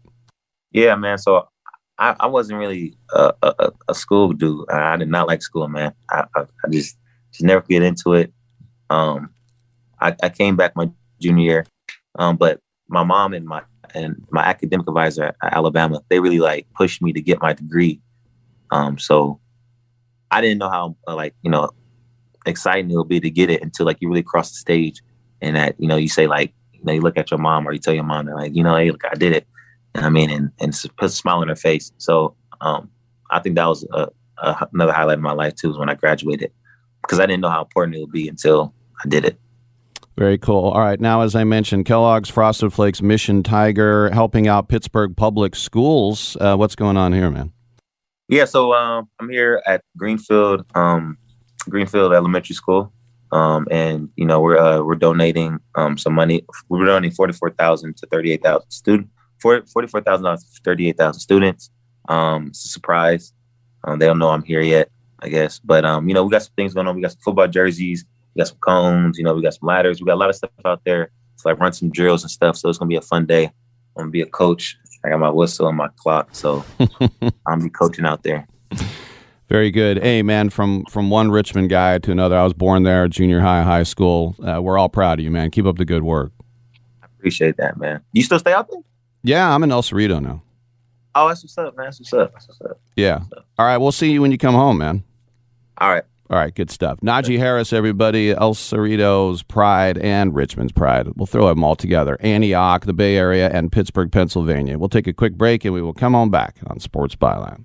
Yeah, 0.73 0.97
man. 0.97 1.19
So 1.19 1.47
I, 1.99 2.17
I 2.21 2.27
wasn't 2.27 2.59
really 2.59 2.97
a, 3.13 3.35
a, 3.43 3.73
a, 3.89 3.95
school 3.95 4.33
dude. 4.33 4.71
I, 4.71 4.97
did 4.97 5.09
not 5.09 5.27
like 5.27 5.43
school, 5.43 5.69
man. 5.69 5.93
I, 6.11 6.25
I, 6.35 6.41
I 6.65 6.69
just 6.71 6.97
just 7.33 7.43
never 7.43 7.65
get 7.69 7.83
into 7.83 8.15
it. 8.15 8.33
Um, 8.89 9.31
I, 10.01 10.15
I 10.23 10.29
came 10.31 10.57
back 10.57 10.75
my 10.75 10.91
junior 11.21 11.45
year, 11.45 11.67
um, 12.19 12.37
but 12.37 12.61
my 12.89 13.05
mom 13.05 13.35
and 13.35 13.45
my 13.45 13.63
and 13.95 14.25
my 14.31 14.43
academic 14.43 14.87
advisor 14.89 15.25
at 15.25 15.37
Alabama, 15.43 16.01
they 16.09 16.21
really 16.21 16.41
like 16.41 16.67
pushed 16.75 17.03
me 17.03 17.13
to 17.13 17.21
get 17.21 17.41
my 17.41 17.53
degree. 17.53 18.01
Um, 18.71 18.99
so 18.99 19.41
I 20.31 20.41
didn't 20.41 20.59
know 20.59 20.71
how 20.71 20.97
uh, 21.07 21.15
like 21.15 21.35
you 21.43 21.51
know 21.51 21.71
exciting 22.47 22.91
it 22.91 22.97
would 22.97 23.09
be 23.09 23.21
to 23.21 23.31
get 23.31 23.51
it 23.51 23.63
until 23.63 23.87
like 23.87 23.99
you 24.01 24.09
really 24.09 24.23
cross 24.23 24.51
the 24.51 24.57
stage 24.57 25.03
and 25.41 25.57
that 25.57 25.75
you 25.79 25.89
know 25.89 25.97
you 25.97 26.09
say 26.09 26.27
like 26.27 26.53
you 26.73 26.85
know 26.85 26.93
you 26.93 27.01
look 27.01 27.17
at 27.19 27.31
your 27.31 27.39
mom 27.39 27.67
or 27.67 27.73
you 27.73 27.79
tell 27.79 27.95
your 27.95 28.05
mom 28.05 28.27
that 28.27 28.35
like 28.35 28.55
you 28.55 28.63
know 28.63 28.77
hey 28.77 28.91
look 28.91 29.05
I 29.05 29.15
did 29.15 29.33
it 29.33 29.47
and 29.95 30.07
I 30.07 30.11
mean, 30.11 30.31
and 30.31 30.51
and 30.61 30.73
put 30.97 31.07
a 31.07 31.09
smile 31.09 31.39
on 31.39 31.49
her 31.49 31.57
face. 31.57 31.93
So 31.99 32.37
um, 32.61 32.91
I 33.31 33.41
think 33.41 33.57
that 33.57 33.67
was 33.67 33.87
a, 33.93 34.09
a, 34.39 34.69
another 34.73 34.93
highlight 34.93 35.19
of 35.19 35.23
my 35.23 35.33
life 35.33 35.55
too, 35.55 35.69
was 35.69 35.79
when 35.79 35.89
I 35.89 35.95
graduated, 35.95 36.53
because 37.03 37.21
I 37.21 37.27
didn't 37.27 37.41
know 37.41 37.51
how 37.51 37.63
important 37.63 37.97
it 37.97 38.01
would 38.01 38.13
be 38.13 38.29
until 38.29 38.75
I 39.05 39.09
did 39.09 39.25
it. 39.25 39.39
Very 40.19 40.39
cool. 40.39 40.71
All 40.71 40.81
right, 40.81 41.01
now 41.01 41.21
as 41.21 41.37
I 41.37 41.45
mentioned, 41.45 41.85
Kellogg's 41.85 42.29
Frosted 42.29 42.73
Flakes 42.73 43.01
Mission 43.01 43.45
Tiger 43.45 44.11
helping 44.11 44.49
out 44.49 44.69
Pittsburgh 44.69 45.17
Public 45.17 45.55
Schools. 45.55 46.37
Uh, 46.41 46.57
what's 46.57 46.75
going 46.75 46.97
on 46.97 47.13
here, 47.13 47.31
man? 47.31 47.53
Yeah, 48.29 48.45
so 48.45 48.75
um, 48.75 49.09
I'm 49.21 49.31
here 49.31 49.63
at 49.65 49.83
Greenfield 49.97 50.67
um, 50.75 51.17
Greenfield 51.71 52.13
Elementary 52.13 52.55
School, 52.55 52.93
um, 53.31 53.69
and 53.71 54.09
you 54.17 54.27
know 54.27 54.41
we're 54.41 54.59
uh, 54.59 54.83
we're 54.83 54.97
donating 54.97 55.61
um, 55.77 55.97
some 55.97 56.15
money. 56.15 56.45
We're 56.69 56.85
donating 56.85 57.15
forty 57.15 57.33
four 57.33 57.51
thousand 57.51 57.97
to 57.99 58.07
thirty 58.09 58.33
eight 58.33 58.43
thousand 58.43 58.71
students 58.71 59.11
$44,000 59.41 60.23
for 60.23 60.63
38,000 60.65 61.21
students. 61.21 61.71
Um, 62.09 62.49
it's 62.49 62.65
a 62.65 62.69
surprise. 62.69 63.33
Um, 63.85 63.99
they 63.99 64.07
don't 64.07 64.19
know 64.19 64.31
I'm 64.31 64.43
here 64.43 64.61
yet, 64.61 64.91
I 65.21 65.29
guess. 65.29 65.59
But, 65.59 65.85
you 65.85 66.15
know, 66.15 66.25
we 66.25 66.31
got 66.31 66.43
some 66.43 66.53
things 66.57 66.75
going 66.75 66.87
on. 66.87 66.97
We 66.97 67.03
got 67.03 67.13
some 67.13 67.21
football 67.21 67.49
jerseys. 67.49 68.05
We 68.35 68.41
got 68.41 68.49
some 68.49 68.59
cones. 68.59 69.19
You 69.19 69.25
know, 69.25 69.35
we 69.35 69.43
got 69.43 69.55
some 69.55 69.67
ladders. 69.67 70.01
We 70.01 70.07
got 70.07 70.15
a 70.15 70.17
lot 70.17 70.31
of 70.31 70.37
stuff 70.37 70.51
out 70.65 70.83
there 70.85 71.07
to 71.07 71.49
like 71.49 71.59
run 71.59 71.73
some 71.73 71.91
drills 71.91 72.23
and 72.23 72.31
stuff. 72.31 72.57
So 72.57 72.69
it's 72.69 72.79
going 72.79 72.89
to 72.89 72.93
be 72.93 72.97
a 72.97 73.03
fun 73.03 73.27
day. 73.27 73.45
I'm 73.47 73.53
going 73.95 74.09
to 74.09 74.13
be 74.13 74.23
a 74.23 74.27
coach. 74.27 74.77
I 75.05 75.11
got 75.11 75.21
my 75.21 75.31
whistle 75.31 75.69
and 75.69 75.77
my 75.77 75.89
clock. 75.97 76.31
So 76.33 76.65
I'm 77.47 77.63
be 77.63 77.71
coaching 77.71 78.05
out 78.05 78.23
there. 78.23 78.47
Very 79.49 79.71
good. 79.71 80.03
Hey, 80.03 80.23
man, 80.23 80.51
from 80.51 80.85
from 80.91 81.09
one 81.09 81.31
Richmond 81.31 81.71
guy 81.71 81.99
to 81.99 82.13
another. 82.13 82.37
I 82.37 82.45
was 82.45 82.53
born 82.53 82.83
there, 82.83 83.09
junior 83.09 83.41
high, 83.41 83.63
high 83.63 83.83
school. 83.83 84.37
Uh, 84.45 84.61
we're 84.61 84.77
all 84.77 84.91
proud 84.91 85.21
of 85.21 85.25
you, 85.25 85.31
man. 85.31 85.51
Keep 85.51 85.65
up 85.65 85.79
the 85.79 85.87
good 85.87 86.03
work. 86.03 86.33
I 87.03 87.07
appreciate 87.07 87.57
that, 87.57 87.79
man. 87.79 88.03
You 88.13 88.23
still 88.23 88.39
stay 88.39 88.53
out 88.53 88.71
there? 88.71 88.81
Yeah, 89.23 89.53
I'm 89.53 89.63
in 89.63 89.73
El 89.73 89.83
Cerrito 89.83 90.23
now. 90.23 90.43
Oh, 91.15 91.29
that's 91.29 91.43
what's 91.43 91.57
up, 91.57 91.77
man. 91.77 91.87
That's 91.87 91.99
what's 91.99 92.13
up. 92.13 92.33
That's 92.33 92.49
what's 92.49 92.61
up. 92.61 92.81
Yeah. 92.95 93.23
All 93.59 93.67
right, 93.67 93.79
we'll 93.79 93.91
see 93.91 94.13
you 94.13 94.21
when 94.21 94.31
you 94.31 94.39
come 94.39 94.55
home, 94.55 94.79
man. 94.79 95.03
All 95.79 95.91
right. 95.91 96.05
All 96.31 96.39
right, 96.39 96.55
good 96.55 96.71
stuff. 96.71 97.01
Najee 97.01 97.39
Harris, 97.39 97.73
everybody, 97.73 98.33
El 98.33 98.55
Cerrito's 98.55 99.43
pride 99.43 99.97
and 99.97 100.35
Richmond's 100.35 100.73
pride. 100.73 101.09
We'll 101.17 101.27
throw 101.27 101.49
them 101.49 101.65
all 101.65 101.75
together. 101.75 102.19
Antioch, 102.21 102.85
the 102.85 102.93
Bay 102.93 103.17
Area, 103.17 103.49
and 103.51 103.73
Pittsburgh, 103.73 104.13
Pennsylvania. 104.13 104.79
We'll 104.79 104.91
take 104.91 105.07
a 105.07 105.15
quick 105.15 105.39
break 105.39 105.65
and 105.65 105.73
we 105.73 105.81
will 105.81 105.95
come 105.95 106.15
on 106.15 106.29
back 106.29 106.59
on 106.67 106.81
Sports 106.81 107.17
Byline. 107.17 107.65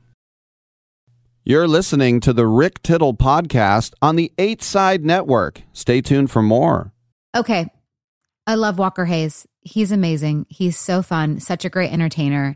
You're 1.44 1.68
listening 1.68 2.22
to 2.22 2.32
the 2.32 2.48
Rick 2.48 2.82
Tittle 2.84 3.14
podcast 3.14 3.92
on 4.02 4.16
the 4.16 4.32
Eight 4.38 4.64
Side 4.64 5.04
Network. 5.04 5.62
Stay 5.74 6.00
tuned 6.00 6.32
for 6.32 6.42
more. 6.42 6.94
Okay. 7.36 7.68
I 8.48 8.56
love 8.56 8.80
Walker 8.80 9.04
Hayes. 9.04 9.46
He's 9.60 9.92
amazing. 9.92 10.46
He's 10.48 10.78
so 10.78 11.02
fun, 11.02 11.42
such 11.42 11.66
a 11.66 11.70
great 11.70 11.92
entertainer. 11.92 12.56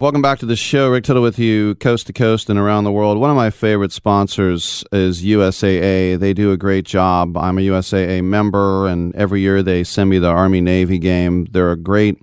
Welcome 0.00 0.22
back 0.22 0.40
to 0.40 0.46
the 0.46 0.56
show. 0.56 0.90
Rick 0.90 1.04
Tittle 1.04 1.22
with 1.22 1.38
you, 1.38 1.76
coast 1.76 2.08
to 2.08 2.12
coast 2.12 2.50
and 2.50 2.58
around 2.58 2.82
the 2.82 2.90
world. 2.90 3.16
One 3.16 3.30
of 3.30 3.36
my 3.36 3.50
favorite 3.50 3.92
sponsors 3.92 4.82
is 4.90 5.22
USAA. 5.22 6.18
They 6.18 6.34
do 6.34 6.50
a 6.50 6.56
great 6.56 6.84
job. 6.84 7.36
I'm 7.36 7.58
a 7.58 7.60
USAA 7.60 8.24
member, 8.24 8.88
and 8.88 9.14
every 9.14 9.40
year 9.40 9.62
they 9.62 9.84
send 9.84 10.10
me 10.10 10.18
the 10.18 10.30
Army 10.30 10.60
Navy 10.60 10.98
game. 10.98 11.44
They're 11.44 11.70
a 11.70 11.76
great, 11.76 12.20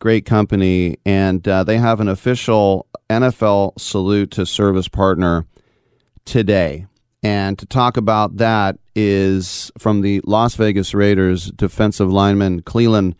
great 0.00 0.26
company, 0.26 0.98
and 1.06 1.46
uh, 1.46 1.62
they 1.62 1.78
have 1.78 2.00
an 2.00 2.08
official 2.08 2.88
NFL 3.08 3.78
salute 3.78 4.32
to 4.32 4.44
service 4.44 4.88
partner 4.88 5.46
today. 6.24 6.86
And 7.22 7.56
to 7.60 7.66
talk 7.66 7.96
about 7.96 8.38
that 8.38 8.80
is 8.96 9.70
from 9.78 10.00
the 10.00 10.22
Las 10.24 10.56
Vegas 10.56 10.92
Raiders 10.92 11.52
defensive 11.52 12.12
lineman 12.12 12.62
Clelin 12.62 13.14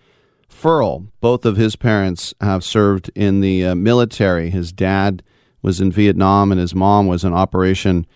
Ferrell. 0.56 1.06
Both 1.20 1.44
of 1.44 1.56
his 1.56 1.76
parents 1.76 2.34
have 2.40 2.64
served 2.64 3.10
in 3.14 3.40
the 3.40 3.66
uh, 3.66 3.75
military. 3.75 4.50
His 4.50 4.72
dad 4.72 5.22
was 5.62 5.80
in 5.80 5.92
Vietnam 5.92 6.50
and 6.50 6.60
his 6.60 6.75
mom 6.75 7.06
was 7.06 7.25
in 7.25 7.32
Operation 7.32 8.06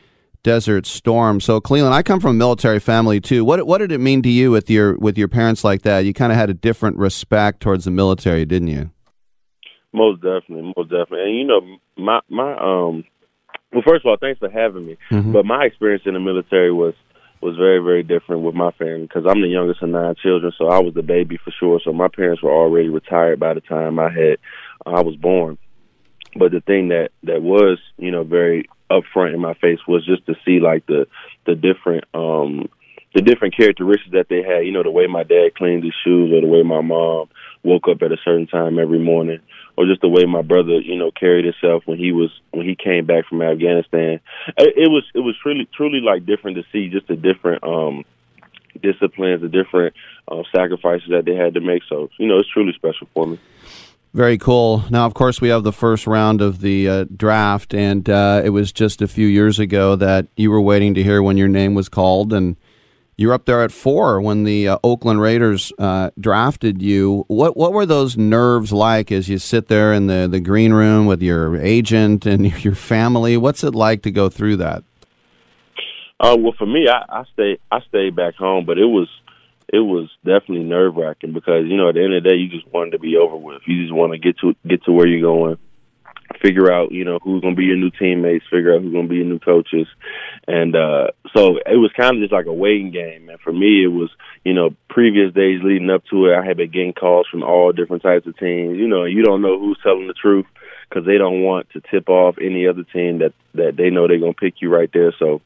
Desert 0.43 0.87
Storm. 0.87 1.41
So 1.41 1.61
Clelin, 1.61 1.93
I 1.93 2.03
come 2.03 2.21
from 2.21 2.31
a 2.31 2.39
military 2.39 2.81
family 2.81 3.21
too. 3.21 3.45
What 3.45 3.67
what 3.67 3.79
did 3.79 3.93
it 3.93 3.99
mean 3.99 4.23
to 4.23 4.29
you 4.29 4.51
with 4.51 4.71
your 4.71 4.97
with 4.97 5.19
your 5.19 5.29
parents 5.29 5.65
like 5.65 5.83
that? 5.83 6.01
You 6.01 6.15
kind 6.15 6.33
of 6.33 6.39
had 6.39 6.51
a 6.51 6.55
different 6.55 6.97
respect 6.97 7.61
towards 7.61 7.85
the 7.85 7.91
military, 7.91 8.45
didn't 8.45 8.69
you? 8.69 8.91
Most 9.93 10.23
definitely, 10.23 10.73
most 10.77 10.91
definitely. 10.91 11.23
And 11.23 11.37
you 11.37 11.45
know, 11.45 11.61
my 11.97 12.21
my 12.29 12.53
um 12.53 13.05
well 13.73 13.83
first 13.87 14.05
of 14.05 14.11
all, 14.11 14.17
thanks 14.19 14.39
for 14.39 14.49
having 14.49 14.87
me. 14.87 14.97
Mm-hmm. 15.11 15.33
But 15.33 15.45
my 15.45 15.65
experience 15.65 16.05
in 16.07 16.15
the 16.15 16.21
military 16.21 16.73
was 16.73 16.95
was 17.41 17.57
very 17.57 17.79
very 17.79 18.03
different 18.03 18.43
with 18.43 18.55
my 18.55 18.71
family 18.73 19.03
because 19.03 19.25
I'm 19.27 19.41
the 19.41 19.49
youngest 19.49 19.83
of 19.83 19.89
nine 19.89 20.15
children, 20.23 20.53
so 20.59 20.69
I 20.69 20.81
was 20.81 20.95
the 20.95 21.03
baby 21.03 21.39
for 21.43 21.51
sure. 21.59 21.81
So 21.85 21.93
my 21.93 22.09
parents 22.09 22.43
were 22.43 22.53
already 22.53 22.89
retired 22.89 23.41
by 23.41 23.55
the 23.55 23.61
time 23.61 23.99
I 23.99 24.11
had 24.11 24.39
I 24.85 25.01
was 25.03 25.17
born. 25.17 25.59
But 26.37 26.53
the 26.53 26.61
thing 26.61 26.89
that 26.89 27.11
that 27.25 27.43
was 27.43 27.79
you 27.97 28.11
know 28.11 28.25
very 28.25 28.69
upfront 28.91 29.35
in 29.35 29.41
my 29.41 29.55
face 29.55 29.79
was 29.87 30.05
just 30.05 30.27
to 30.27 30.35
see 30.45 30.61
like 30.61 30.87
the 30.87 31.07
the 31.47 31.55
different 31.55 32.05
um 32.15 32.69
the 33.15 33.23
different 33.23 33.57
characteristics 33.57 34.13
that 34.13 34.29
they 34.29 34.43
had. 34.43 34.67
You 34.67 34.73
know 34.73 34.83
the 34.83 34.91
way 34.91 35.07
my 35.07 35.25
dad 35.25 35.55
cleaned 35.57 35.85
his 35.85 35.95
shoes 36.05 36.33
or 36.33 36.41
the 36.41 36.47
way 36.47 36.63
my 36.63 36.81
mom 36.81 37.29
woke 37.63 37.89
up 37.89 38.03
at 38.03 38.13
a 38.13 38.17
certain 38.25 38.47
time 38.47 38.79
every 38.79 38.99
morning 38.99 39.41
or 39.77 39.87
just 39.87 40.01
the 40.01 40.09
way 40.09 40.25
my 40.25 40.43
brother, 40.43 40.81
you 40.81 40.97
know, 40.97 41.11
carried 41.11 41.45
himself 41.45 41.83
when 41.87 41.99
he 41.99 42.13
was 42.13 42.31
when 42.51 42.67
he 42.67 42.75
came 42.75 43.07
back 43.07 43.27
from 43.27 43.43
Afghanistan. 43.43 44.21
It, 44.57 44.75
it 44.77 44.89
was 44.91 45.05
it 45.15 45.21
was 45.21 45.37
truly 45.43 45.69
truly 45.75 46.01
like 46.01 46.27
different 46.27 46.57
to 46.57 46.65
see 46.73 46.89
just 46.89 47.09
the 47.09 47.17
different 47.17 47.65
um 47.65 48.05
disciplines, 48.81 49.43
the 49.43 49.49
different 49.49 49.95
uh, 50.29 50.43
sacrifices 50.55 51.09
that 51.11 51.25
they 51.25 51.35
had 51.35 51.55
to 51.55 51.61
make. 51.61 51.83
So 51.89 52.11
you 52.19 52.27
know, 52.27 52.39
it's 52.39 52.51
truly 52.51 52.73
special 52.75 53.09
for 53.15 53.27
me. 53.27 53.39
Very 54.13 54.39
cool. 54.39 54.85
Now, 54.91 55.07
of 55.07 55.15
course, 55.15 55.41
we 55.41 55.51
have 55.51 55.63
the 55.63 55.73
first 55.73 56.05
round 56.07 56.41
of 56.41 56.61
the 56.61 56.89
uh, 56.89 57.05
draft, 57.17 57.73
and 57.73 58.09
uh, 58.11 58.43
it 58.45 58.51
was 58.51 58.73
just 58.73 59.01
a 59.01 59.07
few 59.07 59.29
years 59.29 59.61
ago 59.61 59.95
that 59.97 60.27
you 60.37 60.51
were 60.51 60.61
waiting 60.61 60.95
to 60.95 61.03
hear 61.03 61.23
when 61.23 61.37
your 61.37 61.47
name 61.47 61.75
was 61.75 61.89
called, 61.89 62.33
and 62.33 62.57
you're 63.21 63.35
up 63.35 63.45
there 63.45 63.63
at 63.63 63.71
four 63.71 64.19
when 64.23 64.45
the 64.45 64.67
uh, 64.67 64.79
Oakland 64.83 65.21
Raiders 65.21 65.75
uh, 65.79 66.09
drafted 66.19 66.81
you. 66.81 67.27
What 67.29 67.55
what 67.55 67.75
were 67.75 67.85
those 67.85 68.17
nerves 68.17 68.73
like 68.73 69.13
as 69.13 69.29
you 69.29 69.37
sit 69.37 69.69
there 69.69 69.93
in 69.93 70.07
the, 70.07 70.27
the 70.27 70.41
green 70.41 70.73
room 70.73 71.05
with 71.05 71.21
your 71.21 71.55
agent 71.59 72.25
and 72.25 72.47
your 72.65 72.75
family? 72.75 73.37
What's 73.37 73.63
it 73.63 73.75
like 73.75 74.01
to 74.05 74.11
go 74.11 74.31
through 74.31 74.57
that? 74.57 74.85
Uh, 76.19 76.35
well, 76.39 76.55
for 76.57 76.65
me, 76.65 76.89
I, 76.89 77.21
I 77.21 77.25
stayed 77.35 77.61
I 77.71 77.81
stayed 77.89 78.17
back 78.17 78.37
home, 78.37 78.65
but 78.65 78.79
it 78.79 78.87
was 78.87 79.09
it 79.69 79.81
was 79.81 80.09
definitely 80.25 80.65
nerve 80.65 80.97
wracking 80.97 81.35
because 81.35 81.67
you 81.67 81.77
know 81.77 81.91
at 81.91 81.97
the 81.97 82.03
end 82.03 82.15
of 82.15 82.23
the 82.23 82.31
day, 82.31 82.37
you 82.37 82.49
just 82.49 82.73
wanted 82.73 82.93
to 82.93 82.99
be 82.99 83.19
over 83.19 83.37
with. 83.37 83.61
You 83.67 83.83
just 83.83 83.93
want 83.93 84.13
to 84.13 84.19
get 84.19 84.39
to 84.39 84.55
get 84.67 84.83
to 84.85 84.93
where 84.93 85.07
you're 85.07 85.21
going 85.21 85.59
figure 86.43 86.73
out, 86.73 86.93
you 86.93 87.05
know, 87.05 87.19
who's 87.23 87.41
going 87.43 87.55
to 87.55 87.59
be 87.59 87.67
your 87.67 87.77
new 87.77 87.91
teammates, 87.91 88.45
figure 88.51 88.75
out 88.75 88.83
who's 88.83 88.93
going 88.93 89.07
to 89.07 89.11
be 89.11 89.17
your 89.17 89.27
new 89.27 89.39
coaches. 89.39 89.87
And 90.47 90.75
uh 90.75 91.09
so 91.35 91.59
it 91.59 91.77
was 91.77 91.93
kind 91.97 92.17
of 92.17 92.23
just 92.23 92.33
like 92.33 92.47
a 92.47 92.53
waiting 92.53 92.91
game. 92.91 93.29
And 93.29 93.41
for 93.41 93.53
me, 93.53 93.85
it 93.85 93.89
was, 93.89 94.11
you 94.45 94.55
know, 94.55 94.71
previous 94.89 95.33
days 95.35 95.61
leading 95.63 95.91
up 95.91 96.03
to 96.11 96.27
it, 96.27 96.37
I 96.37 96.45
had 96.45 96.57
been 96.57 96.71
getting 96.71 96.93
calls 96.93 97.27
from 97.31 97.43
all 97.43 97.73
different 97.73 98.03
types 98.03 98.27
of 98.27 98.37
teams. 98.39 98.79
You 98.79 98.89
know, 98.89 99.05
you 99.05 99.23
don't 99.23 99.43
know 99.43 99.59
who's 99.59 99.79
telling 99.83 100.07
the 100.07 100.15
truth 100.15 100.47
because 100.89 101.07
they 101.07 101.19
don't 101.19 101.43
want 101.43 101.71
to 101.71 101.83
tip 101.91 102.09
off 102.09 102.37
any 102.41 102.67
other 102.67 102.85
team 102.85 103.19
that 103.19 103.33
that 103.55 103.77
they 103.77 103.91
know 103.91 104.09
they're 104.09 104.19
going 104.19 104.35
to 104.35 104.41
pick 104.41 104.55
you 104.61 104.71
right 104.73 104.91
there. 104.93 105.13
So 105.19 105.41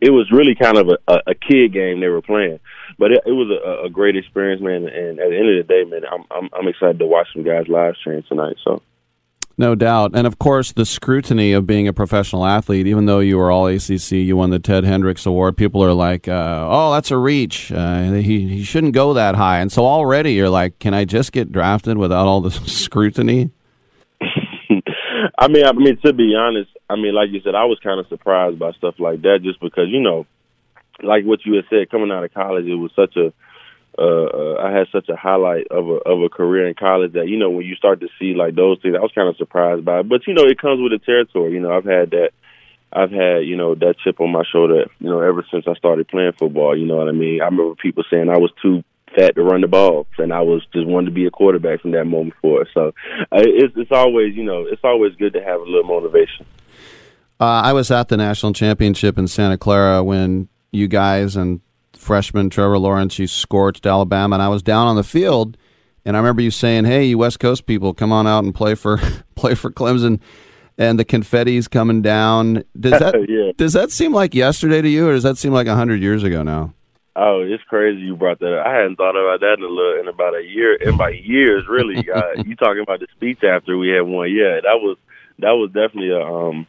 it 0.00 0.10
was 0.10 0.30
really 0.30 0.54
kind 0.54 0.78
of 0.78 0.88
a, 0.88 1.12
a, 1.12 1.18
a 1.28 1.34
kid 1.34 1.72
game 1.72 2.00
they 2.00 2.08
were 2.08 2.22
playing, 2.22 2.60
but 2.98 3.10
it, 3.10 3.22
it 3.26 3.32
was 3.32 3.50
a, 3.50 3.86
a 3.86 3.90
great 3.90 4.16
experience, 4.16 4.62
man. 4.62 4.86
And 4.86 5.18
at 5.18 5.30
the 5.30 5.36
end 5.36 5.58
of 5.58 5.66
the 5.66 5.72
day, 5.74 5.84
man, 5.84 6.02
I'm 6.10 6.24
I'm, 6.30 6.50
I'm 6.52 6.68
excited 6.68 6.98
to 7.00 7.06
watch 7.06 7.28
some 7.32 7.42
guys 7.42 7.68
live 7.68 7.96
stream 7.96 8.22
tonight. 8.28 8.56
So. 8.62 8.82
No 9.60 9.74
doubt. 9.74 10.12
And 10.14 10.26
of 10.26 10.38
course, 10.38 10.72
the 10.72 10.86
scrutiny 10.86 11.52
of 11.52 11.66
being 11.66 11.86
a 11.86 11.92
professional 11.92 12.46
athlete, 12.46 12.86
even 12.86 13.04
though 13.04 13.18
you 13.18 13.36
were 13.36 13.50
all 13.50 13.66
ACC, 13.66 14.12
you 14.12 14.34
won 14.34 14.48
the 14.48 14.58
Ted 14.58 14.84
Hendricks 14.84 15.26
Award, 15.26 15.58
people 15.58 15.84
are 15.84 15.92
like, 15.92 16.28
uh, 16.28 16.66
oh, 16.66 16.94
that's 16.94 17.10
a 17.10 17.18
reach. 17.18 17.70
Uh, 17.70 18.10
he, 18.12 18.48
he 18.48 18.64
shouldn't 18.64 18.94
go 18.94 19.12
that 19.12 19.34
high. 19.34 19.58
And 19.58 19.70
so 19.70 19.84
already 19.84 20.32
you're 20.32 20.48
like, 20.48 20.78
can 20.78 20.94
I 20.94 21.04
just 21.04 21.32
get 21.32 21.52
drafted 21.52 21.98
without 21.98 22.26
all 22.26 22.40
the 22.40 22.50
scrutiny? 22.68 23.50
I 25.38 25.48
mean, 25.48 25.66
I 25.66 25.72
mean, 25.72 25.98
to 26.06 26.14
be 26.14 26.34
honest, 26.34 26.70
I 26.88 26.96
mean, 26.96 27.14
like 27.14 27.28
you 27.28 27.42
said, 27.42 27.54
I 27.54 27.66
was 27.66 27.78
kind 27.82 28.00
of 28.00 28.08
surprised 28.08 28.58
by 28.58 28.72
stuff 28.72 28.94
like 28.98 29.20
that 29.20 29.40
just 29.42 29.60
because, 29.60 29.88
you 29.90 30.00
know, 30.00 30.24
like 31.02 31.24
what 31.24 31.44
you 31.44 31.56
had 31.56 31.66
said, 31.68 31.90
coming 31.90 32.10
out 32.10 32.24
of 32.24 32.32
college, 32.32 32.64
it 32.64 32.76
was 32.76 32.92
such 32.96 33.14
a 33.18 33.30
uh, 33.98 34.02
uh, 34.02 34.56
I 34.62 34.70
had 34.70 34.86
such 34.92 35.08
a 35.08 35.16
highlight 35.16 35.66
of 35.70 35.88
a 35.88 35.98
of 36.08 36.22
a 36.22 36.28
career 36.28 36.66
in 36.68 36.74
college 36.74 37.12
that 37.14 37.28
you 37.28 37.38
know 37.38 37.50
when 37.50 37.66
you 37.66 37.74
start 37.74 38.00
to 38.00 38.08
see 38.18 38.34
like 38.34 38.54
those 38.54 38.78
things, 38.80 38.94
I 38.96 39.00
was 39.00 39.12
kind 39.14 39.28
of 39.28 39.36
surprised 39.36 39.84
by 39.84 40.00
it. 40.00 40.08
But 40.08 40.26
you 40.26 40.34
know, 40.34 40.44
it 40.44 40.60
comes 40.60 40.80
with 40.80 40.92
the 40.92 41.04
territory. 41.04 41.52
You 41.52 41.60
know, 41.60 41.72
I've 41.72 41.84
had 41.84 42.10
that 42.10 42.30
I've 42.92 43.10
had, 43.10 43.46
you 43.46 43.56
know, 43.56 43.74
that 43.76 43.96
chip 44.02 44.20
on 44.20 44.32
my 44.32 44.42
shoulder, 44.50 44.86
you 44.98 45.08
know, 45.08 45.20
ever 45.20 45.44
since 45.50 45.64
I 45.68 45.74
started 45.74 46.08
playing 46.08 46.32
football. 46.38 46.76
You 46.76 46.86
know 46.86 46.96
what 46.96 47.08
I 47.08 47.12
mean? 47.12 47.40
I 47.40 47.44
remember 47.44 47.74
people 47.76 48.04
saying 48.10 48.28
I 48.28 48.38
was 48.38 48.50
too 48.60 48.82
fat 49.14 49.34
to 49.36 49.42
run 49.42 49.60
the 49.60 49.68
ball, 49.68 50.06
and 50.18 50.32
I 50.32 50.40
was 50.40 50.66
just 50.72 50.86
wanted 50.86 51.06
to 51.06 51.12
be 51.12 51.26
a 51.26 51.30
quarterback 51.30 51.80
from 51.82 51.92
that 51.92 52.04
moment 52.04 52.34
forward. 52.40 52.68
So 52.74 52.92
uh, 53.32 53.42
it's 53.42 53.74
it's 53.76 53.92
always, 53.92 54.34
you 54.34 54.44
know, 54.44 54.66
it's 54.66 54.82
always 54.82 55.14
good 55.16 55.34
to 55.34 55.42
have 55.42 55.60
a 55.60 55.64
little 55.64 55.84
motivation. 55.84 56.46
Uh, 57.38 57.62
I 57.64 57.72
was 57.72 57.90
at 57.90 58.08
the 58.08 58.16
national 58.16 58.52
championship 58.52 59.18
in 59.18 59.26
Santa 59.28 59.56
Clara 59.56 60.02
when 60.02 60.48
you 60.72 60.88
guys 60.88 61.36
and 61.36 61.60
freshman 62.00 62.50
Trevor 62.50 62.78
Lawrence 62.78 63.18
you 63.18 63.26
scorched 63.26 63.86
Alabama, 63.86 64.36
and 64.36 64.42
I 64.42 64.48
was 64.48 64.62
down 64.62 64.86
on 64.86 64.96
the 64.96 65.04
field, 65.04 65.56
and 66.04 66.16
I 66.16 66.20
remember 66.20 66.42
you 66.42 66.50
saying, 66.50 66.84
"Hey, 66.84 67.04
you 67.04 67.18
West 67.18 67.40
Coast 67.40 67.66
people, 67.66 67.94
come 67.94 68.12
on 68.12 68.26
out 68.26 68.44
and 68.44 68.54
play 68.54 68.74
for 68.74 68.98
play 69.34 69.54
for 69.54 69.70
Clemson." 69.70 70.20
and 70.80 70.98
the 70.98 71.04
confetti's 71.04 71.68
coming 71.68 72.00
down. 72.00 72.64
Does 72.78 72.98
that 72.98 73.14
yeah. 73.28 73.52
does 73.56 73.74
that 73.74 73.92
seem 73.92 74.14
like 74.14 74.34
yesterday 74.34 74.80
to 74.80 74.88
you, 74.88 75.08
or 75.08 75.12
does 75.12 75.22
that 75.24 75.36
seem 75.36 75.52
like 75.52 75.66
a 75.66 75.76
hundred 75.76 76.00
years 76.00 76.24
ago 76.24 76.42
now? 76.42 76.72
Oh, 77.14 77.42
it's 77.42 77.62
crazy 77.64 78.00
you 78.00 78.16
brought 78.16 78.38
that 78.38 78.58
up. 78.58 78.66
I 78.66 78.74
hadn't 78.74 78.96
thought 78.96 79.10
about 79.10 79.40
that 79.40 79.56
in 79.58 79.64
a 79.64 79.68
little 79.68 80.00
in 80.00 80.08
about 80.08 80.34
a 80.34 80.42
year 80.42 80.74
in 80.76 80.96
by 80.96 81.10
years 81.10 81.64
really. 81.68 82.08
uh, 82.14 82.42
you 82.46 82.56
talking 82.56 82.82
about 82.82 83.00
the 83.00 83.08
speech 83.14 83.44
after 83.44 83.76
we 83.76 83.90
had 83.90 84.02
one? 84.02 84.30
Yeah, 84.30 84.60
that 84.62 84.80
was 84.80 84.96
that 85.40 85.52
was 85.52 85.68
definitely 85.68 86.10
a 86.10 86.22
um 86.22 86.66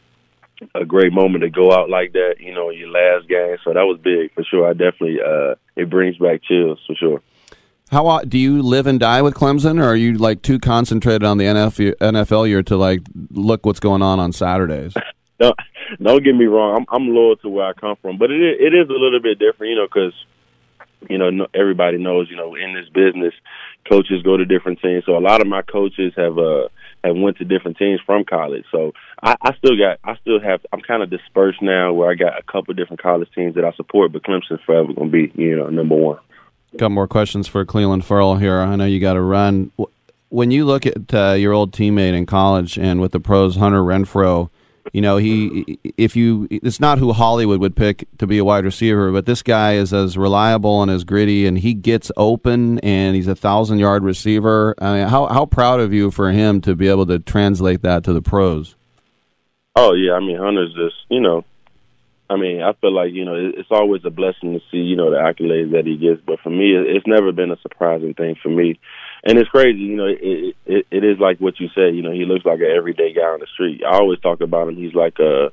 a 0.74 0.84
great 0.84 1.12
moment 1.12 1.42
to 1.42 1.50
go 1.50 1.72
out 1.72 1.90
like 1.90 2.12
that. 2.12 2.36
You 2.38 2.54
know, 2.54 2.70
your 2.70 2.88
last 2.88 3.28
game. 3.28 3.56
So 3.64 3.72
that 3.72 3.84
was 3.84 3.98
big 4.02 4.32
for 4.34 4.44
sure. 4.44 4.68
I 4.68 4.72
definitely 4.72 5.18
uh 5.20 5.54
it 5.76 5.90
brings 5.90 6.16
back 6.18 6.42
chills 6.42 6.78
for 6.86 6.94
sure. 6.94 7.22
How 7.90 8.20
do 8.20 8.38
you 8.38 8.62
live 8.62 8.86
and 8.86 8.98
die 8.98 9.20
with 9.20 9.34
Clemson, 9.34 9.78
or 9.78 9.84
are 9.84 9.96
you 9.96 10.14
like 10.14 10.40
too 10.40 10.58
concentrated 10.58 11.24
on 11.24 11.36
the 11.36 11.44
NFL 11.44 12.48
year 12.48 12.62
to 12.62 12.76
like 12.76 13.02
look 13.30 13.66
what's 13.66 13.80
going 13.80 14.00
on 14.00 14.18
on 14.18 14.32
Saturdays? 14.32 14.94
don't, 15.38 15.58
don't 16.00 16.24
get 16.24 16.34
me 16.34 16.46
wrong. 16.46 16.86
I'm 16.88 17.02
I'm 17.02 17.08
loyal 17.14 17.36
to 17.36 17.48
where 17.50 17.66
I 17.66 17.74
come 17.74 17.96
from, 18.00 18.16
but 18.16 18.30
it 18.30 18.40
is, 18.40 18.56
it 18.60 18.74
is 18.74 18.88
a 18.88 18.98
little 18.98 19.20
bit 19.20 19.38
different, 19.38 19.70
you 19.70 19.76
know, 19.76 19.86
because 19.86 20.14
you 21.10 21.18
know 21.18 21.46
everybody 21.52 21.98
knows, 21.98 22.28
you 22.30 22.36
know, 22.36 22.54
in 22.54 22.74
this 22.74 22.88
business, 22.88 23.34
coaches 23.86 24.22
go 24.22 24.38
to 24.38 24.44
different 24.46 24.80
teams. 24.80 25.04
So 25.04 25.16
a 25.16 25.20
lot 25.20 25.42
of 25.42 25.46
my 25.46 25.60
coaches 25.60 26.14
have 26.16 26.38
uh 26.38 26.68
have 27.04 27.16
went 27.16 27.38
to 27.38 27.44
different 27.44 27.76
teams 27.76 28.00
from 28.04 28.24
college. 28.24 28.64
So 28.70 28.92
I, 29.22 29.36
I 29.40 29.54
still 29.54 29.76
got 29.76 29.98
I 30.04 30.16
still 30.20 30.40
have 30.40 30.60
I'm 30.72 30.80
kind 30.80 31.02
of 31.02 31.10
dispersed 31.10 31.62
now, 31.62 31.92
where 31.92 32.10
I 32.10 32.14
got 32.14 32.38
a 32.38 32.42
couple 32.42 32.74
different 32.74 33.02
college 33.02 33.28
teams 33.34 33.54
that 33.54 33.64
I 33.64 33.72
support, 33.72 34.12
but 34.12 34.22
Clemson's 34.22 34.60
forever 34.64 34.92
going 34.92 35.10
to 35.10 35.28
be 35.28 35.32
you 35.34 35.56
know 35.56 35.68
number 35.68 35.96
one. 35.96 36.18
Got 36.78 36.90
more 36.90 37.08
questions 37.08 37.48
for 37.48 37.64
Clelin 37.66 38.02
Ferrell 38.02 38.36
here. 38.36 38.60
I 38.60 38.76
know 38.76 38.86
you 38.86 38.98
got 38.98 39.14
to 39.14 39.20
run. 39.20 39.70
When 40.30 40.50
you 40.50 40.64
look 40.64 40.86
at 40.86 41.12
uh, 41.12 41.32
your 41.32 41.52
old 41.52 41.72
teammate 41.72 42.14
in 42.14 42.24
college 42.24 42.78
and 42.78 43.00
with 43.00 43.12
the 43.12 43.20
pros, 43.20 43.56
Hunter 43.56 43.82
Renfrow, 43.82 44.48
you 44.92 45.00
know 45.00 45.16
he 45.16 45.78
if 45.96 46.16
you 46.16 46.48
it's 46.50 46.80
not 46.80 46.98
who 46.98 47.12
Hollywood 47.12 47.60
would 47.60 47.76
pick 47.76 48.06
to 48.18 48.26
be 48.26 48.38
a 48.38 48.44
wide 48.44 48.64
receiver, 48.64 49.12
but 49.12 49.26
this 49.26 49.42
guy 49.42 49.74
is 49.74 49.92
as 49.92 50.18
reliable 50.18 50.82
and 50.82 50.90
as 50.90 51.04
gritty, 51.04 51.46
and 51.46 51.58
he 51.58 51.74
gets 51.74 52.10
open 52.16 52.78
and 52.80 53.16
he's 53.16 53.28
a 53.28 53.36
thousand 53.36 53.78
yard 53.78 54.02
receiver. 54.04 54.74
I 54.78 54.98
mean, 54.98 55.08
how 55.08 55.26
how 55.26 55.46
proud 55.46 55.80
of 55.80 55.92
you 55.92 56.10
for 56.10 56.30
him 56.30 56.60
to 56.62 56.74
be 56.74 56.88
able 56.88 57.06
to 57.06 57.18
translate 57.18 57.82
that 57.82 58.04
to 58.04 58.12
the 58.12 58.22
pros? 58.22 58.74
Oh 59.76 59.94
yeah, 59.94 60.12
I 60.12 60.20
mean 60.20 60.36
Hunter's 60.38 60.74
just 60.74 60.96
you 61.08 61.20
know 61.20 61.44
I 62.32 62.36
mean, 62.36 62.62
I 62.62 62.72
feel 62.72 62.94
like 62.94 63.12
you 63.12 63.26
know 63.26 63.34
it's 63.34 63.70
always 63.70 64.02
a 64.04 64.10
blessing 64.10 64.54
to 64.54 64.60
see 64.70 64.78
you 64.78 64.96
know 64.96 65.10
the 65.10 65.18
accolades 65.18 65.72
that 65.72 65.86
he 65.86 65.98
gets, 65.98 66.20
but 66.24 66.40
for 66.40 66.48
me, 66.48 66.74
it's 66.74 67.06
never 67.06 67.30
been 67.30 67.50
a 67.50 67.60
surprising 67.60 68.14
thing 68.14 68.36
for 68.42 68.48
me, 68.48 68.80
and 69.24 69.38
it's 69.38 69.48
crazy. 69.50 69.78
You 69.78 69.96
know, 69.96 70.06
it 70.06 70.56
it, 70.66 70.86
it 70.90 71.04
is 71.04 71.18
like 71.18 71.38
what 71.38 71.60
you 71.60 71.68
said. 71.74 71.94
You 71.94 72.02
know, 72.02 72.12
he 72.12 72.24
looks 72.24 72.44
like 72.44 72.60
an 72.60 72.70
everyday 72.74 73.12
guy 73.12 73.22
on 73.22 73.40
the 73.40 73.46
street. 73.46 73.82
I 73.84 73.92
always 73.92 74.20
talk 74.20 74.40
about 74.40 74.68
him. 74.68 74.76
He's 74.76 74.94
like 74.94 75.18
a 75.18 75.46
uh, 75.46 75.50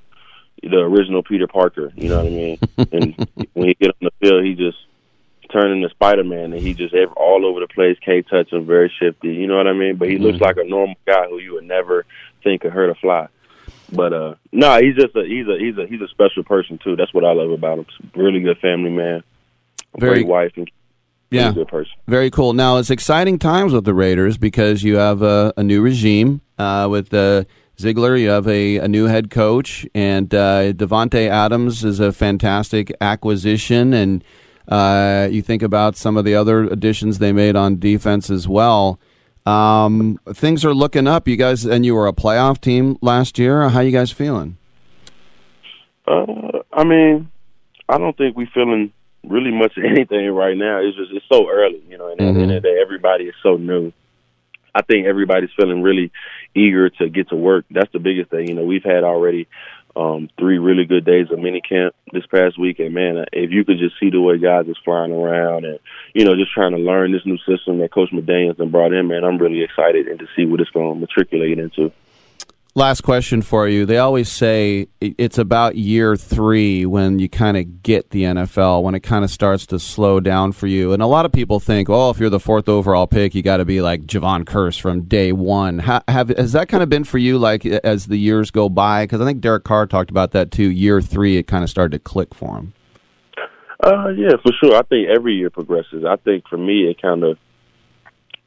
the 0.64 0.78
original 0.78 1.24
Peter 1.24 1.48
Parker. 1.48 1.92
You 1.96 2.10
know 2.10 2.18
what 2.18 2.26
I 2.26 2.30
mean? 2.30 2.60
and 2.92 3.30
when 3.54 3.68
he 3.70 3.74
get 3.76 3.90
on 3.90 4.10
the 4.10 4.12
field, 4.20 4.44
he 4.44 4.56
just 4.56 4.78
turn 5.52 5.72
into 5.72 5.90
Spider 5.90 6.24
Man, 6.24 6.54
and 6.54 6.62
he 6.62 6.74
just 6.74 6.94
all 7.16 7.46
over 7.46 7.60
the 7.60 7.68
place. 7.68 7.98
Can't 8.03 8.27
touch 8.27 8.51
him, 8.51 8.66
very 8.66 8.92
shifty. 9.00 9.29
You 9.29 9.48
know 9.48 9.58
what 9.58 9.68
I 9.68 9.74
mean? 9.74 9.96
But 9.98 10.10
he 10.10 10.16
mm-hmm. 10.16 10.25
looks 10.25 10.42
like 10.42 10.58
a 10.58 10.68
normal 10.68 10.96
guy 11.05 11.27
who 11.27 11.40
you 11.40 11.53
would 11.53 11.66
never 11.66 12.05
think 12.44 12.62
could 12.62 12.72
hurt 12.72 12.90
a 12.90 12.96
fly. 12.96 13.27
But 13.92 14.14
uh 14.14 14.36
no, 14.51 14.68
nah, 14.68 14.82
he's 14.82 14.96
just 14.96 15.16
a 15.16 15.24
he's 15.24 15.48
a 15.48 15.58
he's 15.58 15.77
a 15.77 15.88
he's 15.88 16.01
a 16.01 16.08
special 16.10 16.44
person 16.44 16.79
too. 16.84 16.96
That's 16.96 17.14
what 17.14 17.25
I 17.25 17.34
love 17.34 17.51
about 17.51 17.79
him. 17.79 17.86
Really 18.16 18.40
good 18.40 18.60
family 18.60 18.92
man. 18.92 19.24
Very, 19.98 20.24
great 20.24 20.27
wife 20.27 20.51
and 20.55 20.70
yeah, 21.31 21.51
good 21.51 21.68
person. 21.68 21.94
Very 22.07 22.31
cool. 22.31 22.53
Now 22.53 22.77
it's 22.77 22.89
exciting 22.89 23.37
times 23.39 23.74
with 23.74 23.85
the 23.85 23.94
Raiders 23.94 24.37
because 24.37 24.83
you 24.83 24.98
have 24.98 25.22
a, 25.22 25.53
a 25.57 25.63
new 25.63 25.81
regime 25.81 26.42
uh, 26.57 26.87
with 26.89 27.13
uh, 27.13 27.44
Ziegler. 27.79 28.15
You 28.15 28.29
have 28.29 28.48
a, 28.48 28.77
a 28.77 28.87
new 28.87 29.05
head 29.05 29.29
coach, 29.29 29.87
and 29.94 30.33
uh, 30.33 30.74
Davante 30.74 31.29
Adams 31.29 31.83
is 31.83 32.00
a 32.00 32.11
fantastic 32.11 32.92
acquisition. 33.00 33.94
And 33.94 34.24
uh, 34.68 35.27
you 35.31 35.42
think 35.42 35.61
about 35.61 35.96
some 35.96 36.18
of 36.18 36.25
the 36.25 36.35
other 36.35 36.63
additions 36.63 37.20
they 37.20 37.31
made 37.31 37.55
on 37.55 37.79
defense 37.79 38.29
as 38.29 38.48
well. 38.48 39.00
Um, 39.46 40.20
things 40.33 40.65
are 40.65 40.74
looking 40.74 41.07
up. 41.07 41.27
You 41.27 41.37
guys, 41.37 41.65
and 41.65 41.85
you 41.85 41.96
were 41.96 42.07
a 42.07 42.13
playoff 42.13 42.59
team 42.59 42.98
last 43.01 43.37
year. 43.37 43.70
How 43.70 43.79
you 43.81 43.92
guys 43.92 44.11
feeling? 44.11 44.57
Uh, 46.07 46.59
I 46.74 46.83
mean, 46.83 47.31
I 47.87 47.98
don't 47.98 48.18
think 48.18 48.35
we 48.35 48.48
feeling 48.53 48.92
really 49.24 49.51
much 49.51 49.77
anything 49.84 50.29
right 50.32 50.58
now. 50.58 50.79
It's 50.79 50.98
just 50.98 51.12
it's 51.12 51.25
so 51.32 51.50
early, 51.50 51.84
you 51.90 51.98
know. 51.98 52.10
And 52.10 52.20
mm-hmm. 52.20 52.29
at 52.29 52.34
the 52.34 52.42
end 52.42 52.51
of 52.51 52.64
the 52.64 52.70
day, 52.70 52.79
everybody 52.82 53.25
is 53.25 53.36
so 53.42 53.58
new. 53.58 53.92
I 54.74 54.82
think 54.84 55.08
everybody's 55.08 55.50
feeling 55.58 55.82
really 55.82 56.12
eager 56.53 56.90
to 56.90 57.10
get 57.10 57.29
to 57.29 57.36
work. 57.36 57.66
That's 57.72 57.92
the 57.92 58.00
biggest 58.00 58.29
thing. 58.29 58.48
You 58.48 58.53
know, 58.53 58.64
we've 58.64 58.84
had 58.84 59.03
already 59.03 59.48
um, 59.96 60.29
three 60.38 60.60
really 60.60 60.86
good 60.86 61.05
days 61.05 61.27
of 61.32 61.40
mini 61.40 61.62
camp 61.62 61.96
this 62.14 62.25
past 62.27 62.60
week, 62.60 62.79
and 62.79 62.94
man, 62.94 63.25
if 63.34 63.51
you 63.51 63.66
could 63.66 63.79
just 63.79 64.00
see 64.00 64.10
the 64.10 64.22
way 64.22 64.38
guys 64.38 64.68
is 64.68 64.77
flying 64.86 65.12
around 65.12 65.66
and 65.66 65.79
you 66.14 66.25
know 66.25 66.36
just 66.36 66.53
trying 66.53 66.72
to 66.72 66.77
learn 66.77 67.12
this 67.12 67.25
new 67.25 67.38
system 67.40 67.79
that 67.79 67.92
Coach 67.92 68.12
McDaniels 68.12 68.60
and 68.60 68.72
brought 68.72 68.94
in, 68.94 69.08
man, 69.08 69.24
I'm 69.24 69.38
really 69.38 69.64
excited 69.64 70.08
and 70.08 70.20
to 70.20 70.27
see 70.36 70.46
what 70.46 70.62
it's 70.62 70.70
going 70.70 70.94
to 70.94 71.00
matriculate 71.00 71.60
into. 71.60 71.92
Last 72.79 73.01
question 73.01 73.42
for 73.42 73.68
you. 73.68 73.85
They 73.85 73.98
always 73.98 74.31
say 74.31 74.87
it's 75.01 75.37
about 75.37 75.75
year 75.75 76.15
three 76.15 76.85
when 76.85 77.20
you 77.20 77.27
kind 77.27 77.57
of 77.57 77.83
get 77.83 78.11
the 78.11 78.24
NFL, 78.24 78.83
when 78.83 78.96
it 78.96 79.01
kind 79.01 79.25
of 79.25 79.29
starts 79.29 79.65
to 79.65 79.79
slow 79.79 80.22
down 80.22 80.53
for 80.53 80.65
you. 80.65 80.94
And 80.94 81.03
a 81.03 81.05
lot 81.05 81.25
of 81.25 81.33
people 81.33 81.59
think, 81.59 81.89
oh, 81.89 82.09
if 82.09 82.20
you're 82.22 82.29
the 82.29 82.39
fourth 82.39 82.70
overall 82.70 83.05
pick, 83.05 83.35
you 83.35 83.42
got 83.42 83.57
to 83.57 83.65
be 83.65 83.81
like 83.81 84.03
Jevon 84.03 84.46
Kearse 84.46 84.79
from 84.79 85.01
day 85.01 85.33
one. 85.33 85.79
have, 85.79 86.29
has 86.29 86.53
that 86.53 86.70
kind 86.70 86.81
of 86.81 86.87
been 86.87 87.03
for 87.03 87.18
you, 87.18 87.37
like 87.37 87.65
as 87.65 88.05
the 88.05 88.15
years 88.15 88.50
go 88.50 88.70
by? 88.70 89.03
Because 89.03 89.20
I 89.20 89.25
think 89.25 89.42
Derek 89.42 89.65
Carr 89.65 89.85
talked 89.85 90.09
about 90.09 90.31
that 90.31 90.50
too. 90.50 90.72
Year 90.72 91.01
three, 91.01 91.35
it 91.35 91.48
kind 91.48 91.65
of 91.65 91.70
started 91.70 91.92
to 91.98 92.00
click 92.00 92.33
for 92.33 92.55
him. 92.59 92.74
Uh, 93.83 94.07
yeah, 94.15 94.37
for 94.42 94.53
sure. 94.63 94.77
I 94.77 94.83
think 94.83 95.09
every 95.09 95.35
year 95.35 95.50
progresses. 95.50 96.05
I 96.07 96.15
think 96.15 96.48
for 96.48 96.57
me, 96.57 96.89
it 96.89 97.01
kind 97.01 97.25
of, 97.25 97.37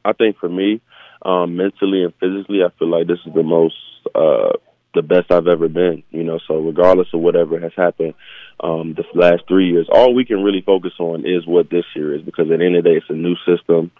I 0.03 0.13
think 0.13 0.39
for 0.39 0.49
me, 0.49 0.81
um, 1.23 1.55
mentally 1.55 2.03
and 2.03 2.13
physically, 2.19 2.59
I 2.63 2.69
feel 2.77 2.89
like 2.89 3.07
this 3.07 3.19
is 3.25 3.33
the 3.33 3.43
most 3.43 3.75
uh, 4.13 4.53
the 4.93 5.01
best 5.01 5.31
I've 5.31 5.47
ever 5.47 5.67
been. 5.67 6.03
You 6.11 6.23
know, 6.23 6.39
so 6.47 6.59
regardless 6.59 7.07
of 7.13 7.21
whatever 7.21 7.59
has 7.59 7.71
happened 7.75 8.13
um, 8.59 8.95
the 8.95 9.03
last 9.13 9.43
three 9.47 9.69
years, 9.69 9.87
all 9.91 10.13
we 10.13 10.25
can 10.25 10.43
really 10.43 10.61
focus 10.61 10.93
on 10.99 11.21
is 11.25 11.47
what 11.47 11.69
this 11.69 11.85
year 11.95 12.15
is 12.15 12.21
because 12.21 12.51
at 12.51 12.59
the 12.59 12.65
end 12.65 12.75
of 12.75 12.83
the 12.83 12.89
day, 12.89 12.97
it's 12.97 13.09
a 13.09 13.13
new 13.13 13.35
system, 13.45 13.91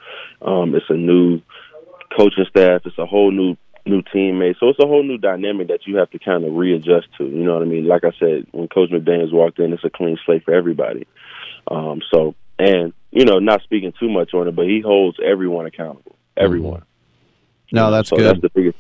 um, 0.42 0.76
it's 0.76 0.90
a 0.90 0.94
new 0.94 1.42
coaching 2.16 2.46
staff, 2.50 2.82
it's 2.86 2.98
a 2.98 3.06
whole 3.06 3.32
new 3.32 3.56
new 3.86 4.02
teammate. 4.02 4.56
So 4.60 4.70
it's 4.70 4.80
a 4.80 4.88
whole 4.88 5.04
new 5.04 5.18
dynamic 5.18 5.68
that 5.68 5.86
you 5.86 5.98
have 5.98 6.10
to 6.12 6.20
kind 6.20 6.46
of 6.46 6.54
readjust 6.54 7.08
to. 7.18 7.26
You 7.26 7.44
know 7.44 7.54
what 7.54 7.64
I 7.64 7.66
mean? 7.66 7.86
Like 7.88 8.04
I 8.04 8.12
said, 8.18 8.48
when 8.52 8.68
Coach 8.68 8.92
McDaniels 8.92 9.34
walked 9.34 9.60
in, 9.60 9.74
it's 9.74 9.84
a 9.84 9.90
clean 9.90 10.18
slate 10.26 10.46
for 10.46 10.54
everybody. 10.54 11.06
Um, 11.70 12.02
so 12.14 12.36
and 12.60 12.94
you 13.12 13.26
know, 13.26 13.40
not 13.40 13.62
speaking 13.64 13.94
too 14.00 14.10
much 14.10 14.34
on 14.34 14.48
it, 14.48 14.56
but 14.56 14.66
he 14.66 14.82
holds 14.84 15.18
everyone 15.24 15.66
accountable. 15.66 16.16
Everyone. 16.36 16.82
Mm-hmm. 16.82 16.93
No, 17.74 17.92
that's 17.92 18.10
so 18.10 18.16
good. 18.16 18.28
That's 18.28 18.42
the 18.42 18.50
biggest 18.50 18.78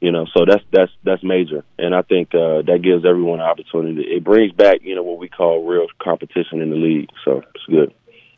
you 0.00 0.12
know, 0.12 0.26
so 0.36 0.44
that's 0.44 0.62
that's 0.72 0.92
that's 1.04 1.22
major, 1.22 1.64
and 1.78 1.94
I 1.94 2.02
think 2.02 2.34
uh, 2.34 2.62
that 2.62 2.80
gives 2.82 3.04
everyone 3.04 3.40
an 3.40 3.46
opportunity. 3.46 4.02
It 4.02 4.22
brings 4.24 4.52
back, 4.52 4.80
you 4.82 4.94
know, 4.94 5.02
what 5.02 5.18
we 5.18 5.28
call 5.28 5.64
real 5.64 5.86
competition 6.02 6.60
in 6.60 6.70
the 6.70 6.76
league. 6.76 7.08
So 7.24 7.42
it's 7.54 7.64
good. 7.68 7.94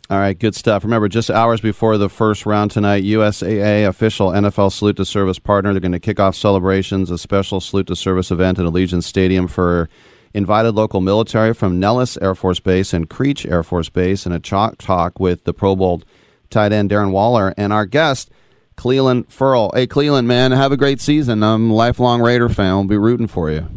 All 0.09 0.19
right, 0.19 0.39
good 0.39 0.55
stuff. 0.55 0.85
Remember, 0.85 1.09
just 1.09 1.31
hours 1.31 1.61
before 1.61 1.99
the 1.99 2.09
first 2.09 2.47
round 2.47 2.71
tonight, 2.71 3.03
USAA 3.05 3.87
official 3.87 4.31
NFL 4.31 4.73
Salute 4.73 4.97
to 4.97 5.05
Service 5.05 5.39
partner. 5.39 5.73
They're 5.73 5.81
going 5.81 5.93
to 5.93 6.01
kick 6.01 6.19
off 6.21 6.35
celebrations, 6.35 7.11
a 7.11 7.19
special 7.19 7.61
Salute 7.61 7.89
to 7.89 7.97
Service 7.97 8.31
event 8.31 8.59
at 8.59 8.65
Allegiant 8.65 9.03
Stadium 9.03 9.49
for 9.49 9.91
invited 10.33 10.75
local 10.75 11.01
military 11.01 11.53
from 11.53 11.81
Nellis 11.81 12.17
Air 12.23 12.35
Force 12.35 12.61
Base 12.61 12.95
and 12.95 13.11
Creech 13.11 13.45
Air 13.45 13.63
Force 13.65 13.89
Base, 13.89 14.25
and 14.25 14.35
a 14.35 14.39
chalk 14.39 14.79
talk 14.79 15.19
with 15.19 15.45
the 15.45 15.53
Pro 15.53 15.75
Bowl 15.75 16.03
tight 16.51 16.73
end 16.73 16.89
Darren 16.89 17.11
Waller 17.11 17.53
and 17.59 17.73
our 17.73 17.85
guest 17.85 18.31
Clelin 18.79 19.31
Ferrell. 19.31 19.73
Hey, 19.75 19.87
Clelin, 19.87 20.25
man, 20.25 20.53
have 20.53 20.71
a 20.71 20.77
great 20.77 21.01
season. 21.01 21.43
I'm 21.43 21.71
a 21.71 21.75
lifelong 21.75 22.23
Raider 22.23 22.49
fan. 22.49 22.69
I'll 22.69 22.85
be 22.85 22.97
rooting 22.97 23.27
for 23.27 23.51
you. 23.51 23.69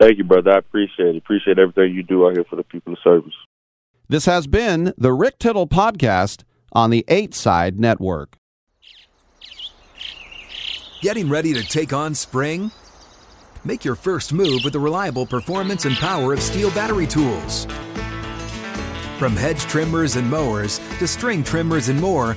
Thank 0.00 0.18
you, 0.18 0.24
brother. 0.24 0.52
I 0.52 0.58
appreciate 0.58 1.14
it. 1.14 1.18
Appreciate 1.18 1.58
everything 1.58 1.94
you 1.94 2.02
do 2.02 2.26
out 2.26 2.32
here 2.32 2.44
for 2.44 2.56
the 2.56 2.64
people 2.64 2.94
of 2.94 2.98
service. 3.04 3.34
This 4.08 4.24
has 4.24 4.46
been 4.46 4.94
the 4.96 5.12
Rick 5.12 5.38
Tittle 5.38 5.68
Podcast 5.68 6.42
on 6.72 6.90
the 6.90 7.04
8 7.06 7.34
Side 7.34 7.78
Network. 7.78 8.36
Getting 11.00 11.28
ready 11.28 11.52
to 11.52 11.62
take 11.62 11.92
on 11.92 12.14
spring? 12.14 12.70
Make 13.62 13.84
your 13.84 13.94
first 13.94 14.32
move 14.32 14.62
with 14.64 14.72
the 14.72 14.80
reliable 14.80 15.26
performance 15.26 15.84
and 15.84 15.96
power 15.96 16.32
of 16.32 16.38
STIHL 16.40 16.74
battery 16.74 17.06
tools. 17.06 17.66
From 19.18 19.36
hedge 19.36 19.60
trimmers 19.60 20.16
and 20.16 20.28
mowers 20.28 20.80
to 20.98 21.06
string 21.06 21.44
trimmers 21.44 21.88
and 21.88 22.00
more, 22.00 22.36